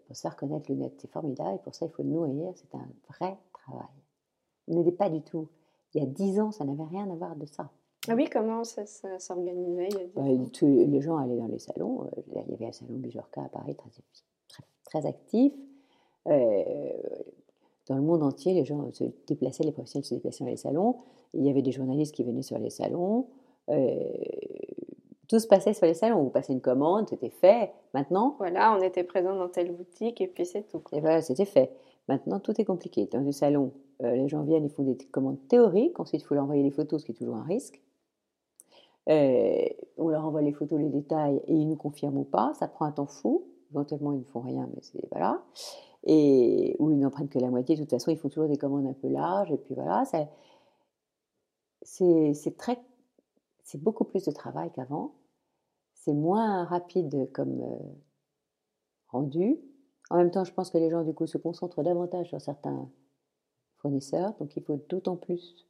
pour 0.07 0.17
se 0.17 0.23
faire 0.23 0.37
connaître, 0.37 0.71
le 0.71 0.77
net, 0.77 0.93
c'est 0.99 1.11
formidable. 1.11 1.57
Et 1.57 1.63
pour 1.63 1.75
ça, 1.75 1.87
il 1.87 1.93
faut 1.93 2.03
le 2.03 2.09
nourrir. 2.09 2.53
C'est 2.57 2.75
un 2.75 2.89
vrai 3.09 3.37
travail. 3.53 3.87
Vous 4.67 4.75
n'était 4.75 4.93
pas 4.93 5.11
du 5.11 5.23
tout. 5.23 5.49
Il 5.95 6.03
y 6.03 6.05
a 6.05 6.07
dix 6.07 6.41
ans, 6.41 6.51
ça 6.51 6.65
n'avait 6.65 6.85
rien 6.85 7.11
à 7.11 7.15
voir 7.15 7.37
de 7.37 7.47
ça. 7.47 7.71
Ah 8.09 8.15
oui, 8.15 8.29
comment 8.31 8.65
ça, 8.65 8.87
s'organisait 9.19 9.89
Les 10.17 11.01
gens 11.01 11.17
allaient 11.17 11.37
dans 11.37 11.47
les 11.47 11.59
salons. 11.59 12.05
Euh, 12.05 12.23
il 12.29 12.51
y 12.51 12.55
avait 12.55 12.67
un 12.67 12.73
salon 12.73 12.95
Bijorka 12.95 13.43
à 13.43 13.49
Paris 13.49 13.75
très, 13.75 13.91
très, 14.49 14.65
très 14.85 15.07
actif. 15.07 15.53
Euh, 16.27 16.93
dans 17.87 17.97
le 17.97 18.03
monde 18.03 18.23
entier, 18.23 18.55
les 18.55 18.65
gens 18.65 18.91
se 18.93 19.05
déplaçaient, 19.27 19.65
les 19.65 19.73
professionnels 19.73 20.05
se 20.05 20.15
déplaçaient 20.15 20.45
dans 20.45 20.51
les 20.51 20.57
salons. 20.57 20.97
Il 21.35 21.45
y 21.45 21.51
avait 21.51 21.63
des 21.63 21.73
journalistes 21.73 22.15
qui 22.15 22.25
venaient 22.25 22.43
sur 22.43 22.59
les 22.59 22.71
salons. 22.71 23.27
Euh, 23.69 23.99
tout 25.29 25.39
se 25.39 25.47
passait 25.47 25.75
sur 25.75 25.87
les 25.87 25.95
salons. 25.95 26.23
Vous 26.23 26.31
passez 26.31 26.53
une 26.53 26.61
commande, 26.61 27.09
c'était 27.09 27.31
fait. 27.31 27.73
Maintenant. 27.93 28.37
Voilà, 28.39 28.75
on 28.79 28.83
était 28.83 29.05
présent 29.05 29.37
dans 29.37 29.49
telle 29.49 29.73
boutique 29.73 30.21
et 30.21 30.29
puis 30.29 30.47
c'est 30.47 30.67
tout. 30.69 30.83
Et 30.93 31.01
voilà, 31.01 31.21
c'était 31.21 31.45
fait. 31.45 31.73
Maintenant, 32.09 32.41
tout 32.41 32.59
est 32.59 32.65
compliqué. 32.65 33.07
Dans 33.07 33.21
le 33.21 33.33
salon, 33.33 33.73
euh, 34.03 34.15
les 34.15 34.29
gens 34.29 34.43
viennent, 34.43 34.65
ils 34.65 34.71
font 34.71 34.85
des 34.85 34.97
commandes 34.97 35.39
théoriques. 35.49 35.99
Ensuite, 36.01 36.23
il 36.23 36.25
faut 36.25 36.35
leur 36.35 36.45
envoyer 36.45 36.63
les 36.63 36.71
photos, 36.71 37.01
ce 37.01 37.07
qui 37.07 37.13
est 37.13 37.17
toujours 37.17 37.37
un 37.37 37.45
risque. 37.45 37.83
Euh, 39.09 39.65
on 39.97 40.09
leur 40.09 40.25
envoie 40.25 40.43
les 40.43 40.53
photos, 40.53 40.79
les 40.79 40.91
détails, 40.91 41.41
et 41.47 41.55
ils 41.55 41.67
nous 41.67 41.77
confirment 41.77 42.19
ou 42.19 42.25
pas. 42.25 42.53
Ça 42.55 42.69
prend 42.69 42.85
un 42.85 42.93
temps 42.93 43.07
fou. 43.07 43.45
Éventuellement, 43.71 44.13
ils 44.13 44.21
ne 44.21 44.25
font 44.25 44.41
rien, 44.41 44.69
mais 44.75 44.81
c'est 44.83 45.07
voilà 45.11 45.43
et 46.05 46.77
où 46.79 46.91
ils 46.91 46.99
n'en 46.99 47.11
prennent 47.11 47.29
que 47.29 47.39
la 47.39 47.51
moitié. 47.51 47.77
De 47.77 47.83
toute 47.83 47.91
façon, 47.91 48.11
ils 48.11 48.17
font 48.17 48.29
toujours 48.29 48.49
des 48.49 48.57
commandes 48.57 48.87
un 48.87 48.93
peu 48.93 49.09
larges. 49.09 49.51
Et 49.53 49.59
puis 49.59 49.75
voilà, 49.75 50.05
c'est 51.83 52.57
très, 52.57 52.79
c'est 53.63 53.83
beaucoup 53.83 54.05
plus 54.05 54.25
de 54.25 54.31
travail 54.31 54.71
qu'avant. 54.73 55.15
C'est 55.95 56.15
moins 56.15 56.65
rapide 56.65 57.31
comme 57.33 57.61
euh, 57.61 57.79
rendu. 59.09 59.59
En 60.11 60.17
même 60.17 60.31
temps, 60.31 60.45
je 60.45 60.53
pense 60.55 60.71
que 60.71 60.79
les 60.79 60.91
gens 60.91 61.03
du 61.03 61.13
coup 61.13 61.27
se 61.27 61.37
concentrent 61.37 61.83
davantage 61.83 62.29
sur 62.29 62.41
certains 62.41 62.89
fournisseurs, 63.79 64.35
donc 64.39 64.57
il 64.57 64.63
faut 64.63 64.81
d'autant 64.89 65.17
plus 65.17 65.67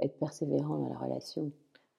être 0.00 0.18
persévérant 0.18 0.78
dans 0.78 0.88
la 0.88 0.98
relation 0.98 1.52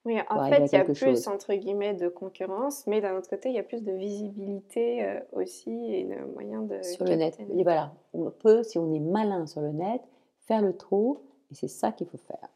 oui, 0.04 0.16
en 0.30 0.48
fait, 0.48 0.64
il 0.72 0.72
y 0.72 0.78
a 0.78 0.84
plus, 0.84 1.26
entre 1.26 1.52
guillemets, 1.54 1.92
de 1.92 2.08
concurrence, 2.08 2.86
mais 2.86 3.00
d'un 3.02 3.16
autre 3.16 3.28
côté, 3.28 3.50
il 3.50 3.54
y 3.54 3.58
a 3.58 3.62
plus 3.62 3.82
de 3.82 3.92
visibilité 3.92 5.04
euh, 5.04 5.20
aussi 5.32 5.70
et 5.70 6.04
de 6.04 6.32
moyens 6.32 6.66
de... 6.66 6.82
Sur 6.82 7.04
le 7.04 7.16
net. 7.16 7.38
Et 7.54 7.62
voilà, 7.62 7.92
on 8.14 8.30
peut, 8.30 8.62
si 8.62 8.78
on 8.78 8.94
est 8.94 9.00
malin 9.00 9.46
sur 9.46 9.60
le 9.60 9.72
net, 9.72 10.00
faire 10.46 10.62
le 10.62 10.74
trou, 10.74 11.20
et 11.50 11.54
c'est 11.54 11.68
ça 11.68 11.92
qu'il 11.92 12.06
faut 12.06 12.16
faire. 12.16 12.48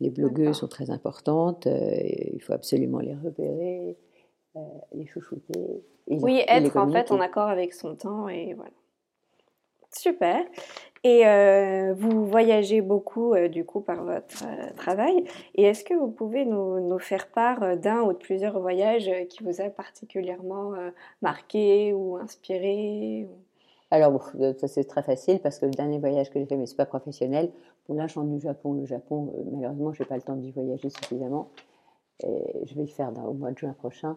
Les 0.00 0.08
blogueuses 0.08 0.56
sont 0.56 0.68
très 0.68 0.90
importantes, 0.90 1.66
euh, 1.66 1.98
il 2.32 2.40
faut 2.40 2.54
absolument 2.54 3.00
les 3.00 3.14
repérer, 3.14 3.98
euh, 4.56 4.60
les 4.92 5.06
chouchouter. 5.06 5.84
oui, 6.06 6.42
être 6.48 6.76
en 6.78 6.90
fait 6.90 7.12
en 7.12 7.20
accord 7.20 7.48
avec 7.48 7.74
son 7.74 7.94
temps, 7.94 8.28
et 8.28 8.54
voilà. 8.54 8.72
Super. 9.90 10.44
Et 11.06 11.26
euh, 11.26 11.92
vous 11.92 12.24
voyagez 12.24 12.80
beaucoup 12.80 13.34
euh, 13.34 13.48
du 13.48 13.66
coup 13.66 13.80
par 13.80 14.02
votre 14.04 14.42
euh, 14.46 14.72
travail. 14.74 15.24
Et 15.54 15.64
est-ce 15.64 15.84
que 15.84 15.92
vous 15.92 16.10
pouvez 16.10 16.46
nous, 16.46 16.98
faire 16.98 17.30
part 17.30 17.76
d'un 17.76 18.00
ou 18.04 18.14
de 18.14 18.18
plusieurs 18.18 18.58
voyages 18.58 19.10
qui 19.28 19.44
vous 19.44 19.60
a 19.60 19.68
particulièrement 19.68 20.72
marqué 21.20 21.92
ou 21.92 22.16
inspiré 22.16 23.28
Alors, 23.90 24.30
ça 24.56 24.68
c'est 24.68 24.84
très 24.84 25.02
facile 25.02 25.40
parce 25.40 25.58
que 25.58 25.66
le 25.66 25.72
dernier 25.72 25.98
voyage 25.98 26.30
que 26.30 26.38
j'ai 26.38 26.46
fait, 26.46 26.56
mais 26.56 26.66
c'est 26.66 26.76
pas 26.76 26.86
professionnel. 26.86 27.50
Je 27.88 28.06
suis 28.06 28.20
du 28.22 28.40
Japon. 28.40 28.72
Le 28.72 28.86
Japon, 28.86 29.34
malheureusement, 29.52 29.92
je 29.92 30.02
n'ai 30.02 30.08
pas 30.08 30.16
le 30.16 30.22
temps 30.22 30.36
d'y 30.36 30.52
voyager 30.52 30.88
suffisamment. 30.88 31.50
Je 32.22 32.74
vais 32.74 32.82
le 32.82 32.86
faire 32.86 33.12
au 33.26 33.34
mois 33.34 33.50
de 33.50 33.58
juin 33.58 33.74
prochain. 33.74 34.16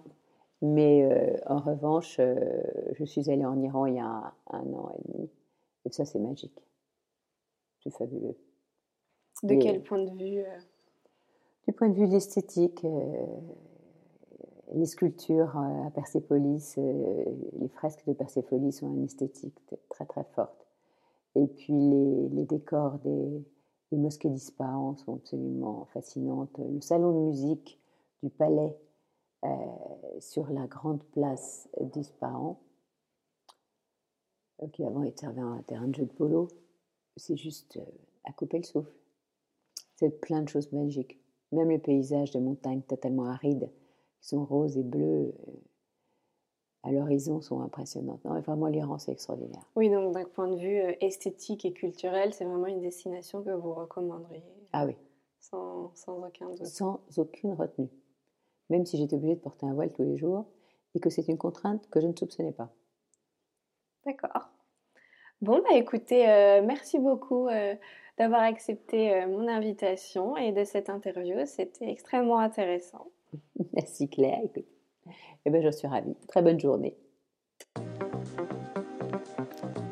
Mais 0.62 1.06
en 1.48 1.58
revanche, 1.58 2.22
je 2.22 3.04
suis 3.04 3.30
allée 3.30 3.46
en 3.46 3.60
Iran 3.62 3.88
il 3.88 3.96
y 3.96 4.00
a 4.00 4.34
un 4.52 4.74
an 4.74 4.92
et 4.98 5.12
demi. 5.12 5.30
Et 5.86 5.92
ça, 5.92 6.06
c'est 6.06 6.20
magique 6.20 6.62
fabuleux. 7.92 8.38
De 9.44 9.56
quel 9.56 9.84
point 9.84 10.04
de 10.04 10.12
vue 10.12 10.40
euh? 10.40 10.60
Du 11.68 11.74
point 11.74 11.90
de 11.90 11.96
vue 11.96 12.08
de 12.08 12.14
l'esthétique, 12.14 12.84
euh, 12.86 13.26
les 14.74 14.86
sculptures 14.86 15.56
euh, 15.58 15.88
à 15.88 15.92
Persépolis, 15.92 16.78
les 16.78 17.68
fresques 17.68 18.06
de 18.08 18.14
Persépolis 18.14 18.82
ont 18.82 18.94
une 18.94 19.04
esthétique 19.04 19.60
très 19.90 20.06
très 20.06 20.24
forte. 20.24 20.66
Et 21.36 21.46
puis 21.46 21.74
les, 21.74 22.46
décors 22.46 22.98
des, 23.00 23.46
mosquées 23.92 24.30
d'Ispahan 24.30 24.96
sont 24.96 25.16
absolument 25.16 25.86
fascinantes. 25.94 26.58
Le 26.58 26.82
salon 26.82 27.12
de 27.12 27.26
musique 27.28 27.80
du 28.24 28.30
palais 28.30 28.76
sur 30.20 30.50
la 30.50 30.66
grande 30.66 31.04
place 31.12 31.70
d'Ispahan, 31.80 32.60
qui 34.74 34.84
avant 34.84 35.04
était 35.04 35.28
un 35.28 35.62
terrain 35.68 35.88
de 35.88 35.96
jeu 35.96 36.06
de 36.06 36.12
polo, 36.12 36.48
c'est 37.18 37.36
juste 37.36 37.78
euh, 37.78 37.86
à 38.24 38.32
couper 38.32 38.58
le 38.58 38.64
souffle. 38.64 38.92
C'est 39.96 40.22
plein 40.22 40.42
de 40.42 40.50
choses 40.50 40.72
magiques. 40.72 41.20
Même 41.52 41.70
les 41.70 41.80
paysages 41.80 42.32
de 42.32 42.40
montagnes 42.40 42.82
totalement 42.82 43.26
arides, 43.26 43.70
qui 44.20 44.28
sont 44.28 44.46
roses 44.46 44.78
et 44.78 44.84
bleus, 44.84 45.34
euh, 45.48 45.52
à 46.84 46.92
l'horizon, 46.92 47.42
sont 47.42 47.62
impressionnants. 47.62 48.20
Non, 48.24 48.40
vraiment, 48.40 48.68
l'Iran, 48.68 48.98
c'est 48.98 49.12
extraordinaire. 49.12 49.70
Oui, 49.76 49.90
donc 49.90 50.14
d'un 50.14 50.26
point 50.26 50.48
de 50.48 50.58
vue 50.58 50.80
euh, 50.80 50.94
esthétique 51.02 51.66
et 51.66 51.74
culturel, 51.74 52.34
c'est 52.34 52.46
vraiment 52.46 52.68
une 52.68 52.82
destination 52.82 53.44
que 53.44 53.52
vous 53.52 53.74
recommanderiez. 53.74 54.44
Ah 54.74 54.86
oui. 54.86 54.96
Sans, 55.40 55.92
sans 55.96 56.26
aucun 56.26 56.50
doute. 56.50 56.66
Sans 56.66 57.02
aucune 57.18 57.54
retenue. 57.54 57.90
Même 58.70 58.86
si 58.86 58.98
j'étais 58.98 59.16
obligée 59.16 59.36
de 59.36 59.42
porter 59.42 59.66
un 59.66 59.74
voile 59.74 59.94
tous 59.94 60.04
les 60.04 60.18
jours 60.18 60.46
et 60.94 61.00
que 61.00 61.10
c'est 61.10 61.28
une 61.28 61.38
contrainte 61.38 61.90
que 61.90 62.02
je 62.02 62.08
ne 62.08 62.16
soupçonnais 62.16 62.52
pas. 62.52 62.74
D'accord. 64.06 64.50
Bon, 65.42 65.60
bah 65.60 65.76
écoutez, 65.76 66.28
euh, 66.28 66.64
merci 66.66 66.98
beaucoup 66.98 67.48
euh, 67.48 67.76
d'avoir 68.18 68.42
accepté 68.42 69.14
euh, 69.14 69.28
mon 69.28 69.48
invitation 69.48 70.36
et 70.36 70.52
de 70.52 70.64
cette 70.64 70.90
interview. 70.90 71.36
C'était 71.46 71.92
extrêmement 71.92 72.40
intéressant. 72.40 73.06
Merci 73.74 74.10
Claire. 74.10 74.40
Écoute. 74.44 74.66
Eh 75.46 75.52
ben, 75.52 75.62
je 75.62 75.70
suis 75.70 75.88
ravie. 75.88 76.16
Très 76.28 76.42
bonne 76.42 76.60
journée. 76.60 76.98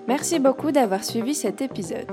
Merci 0.08 0.40
beaucoup 0.40 0.72
d'avoir 0.72 1.04
suivi 1.04 1.36
cet 1.36 1.62
épisode. 1.62 2.10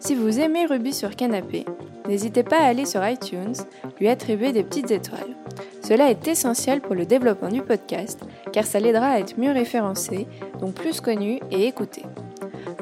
Si 0.00 0.16
vous 0.16 0.40
aimez 0.40 0.66
Ruby 0.66 0.92
sur 0.92 1.14
Canapé, 1.14 1.64
n'hésitez 2.08 2.42
pas 2.42 2.58
à 2.58 2.66
aller 2.66 2.84
sur 2.84 3.06
iTunes, 3.06 3.54
lui 4.00 4.08
attribuer 4.08 4.52
des 4.52 4.64
petites 4.64 4.90
étoiles. 4.90 5.36
Cela 5.82 6.10
est 6.10 6.26
essentiel 6.26 6.80
pour 6.80 6.96
le 6.96 7.06
développement 7.06 7.48
du 7.48 7.62
podcast 7.62 8.24
car 8.52 8.64
ça 8.64 8.80
l'aidera 8.80 9.06
à 9.06 9.18
être 9.20 9.38
mieux 9.38 9.52
référencé, 9.52 10.26
donc 10.60 10.74
plus 10.74 11.00
connu 11.00 11.38
et 11.50 11.66
écouté. 11.66 12.02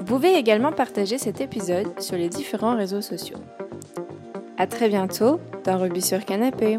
Vous 0.07 0.17
pouvez 0.17 0.35
également 0.35 0.71
partager 0.71 1.17
cet 1.17 1.41
épisode 1.41 1.99
sur 1.99 2.19
les 2.19 2.29
différents 2.29 2.77
réseaux 2.77 3.01
sociaux. 3.01 3.39
À 4.59 4.67
très 4.67 4.91
bientôt 4.91 5.41
dans 5.65 5.79
Rubis 5.79 6.03
sur 6.03 6.23
Canapé. 6.27 6.77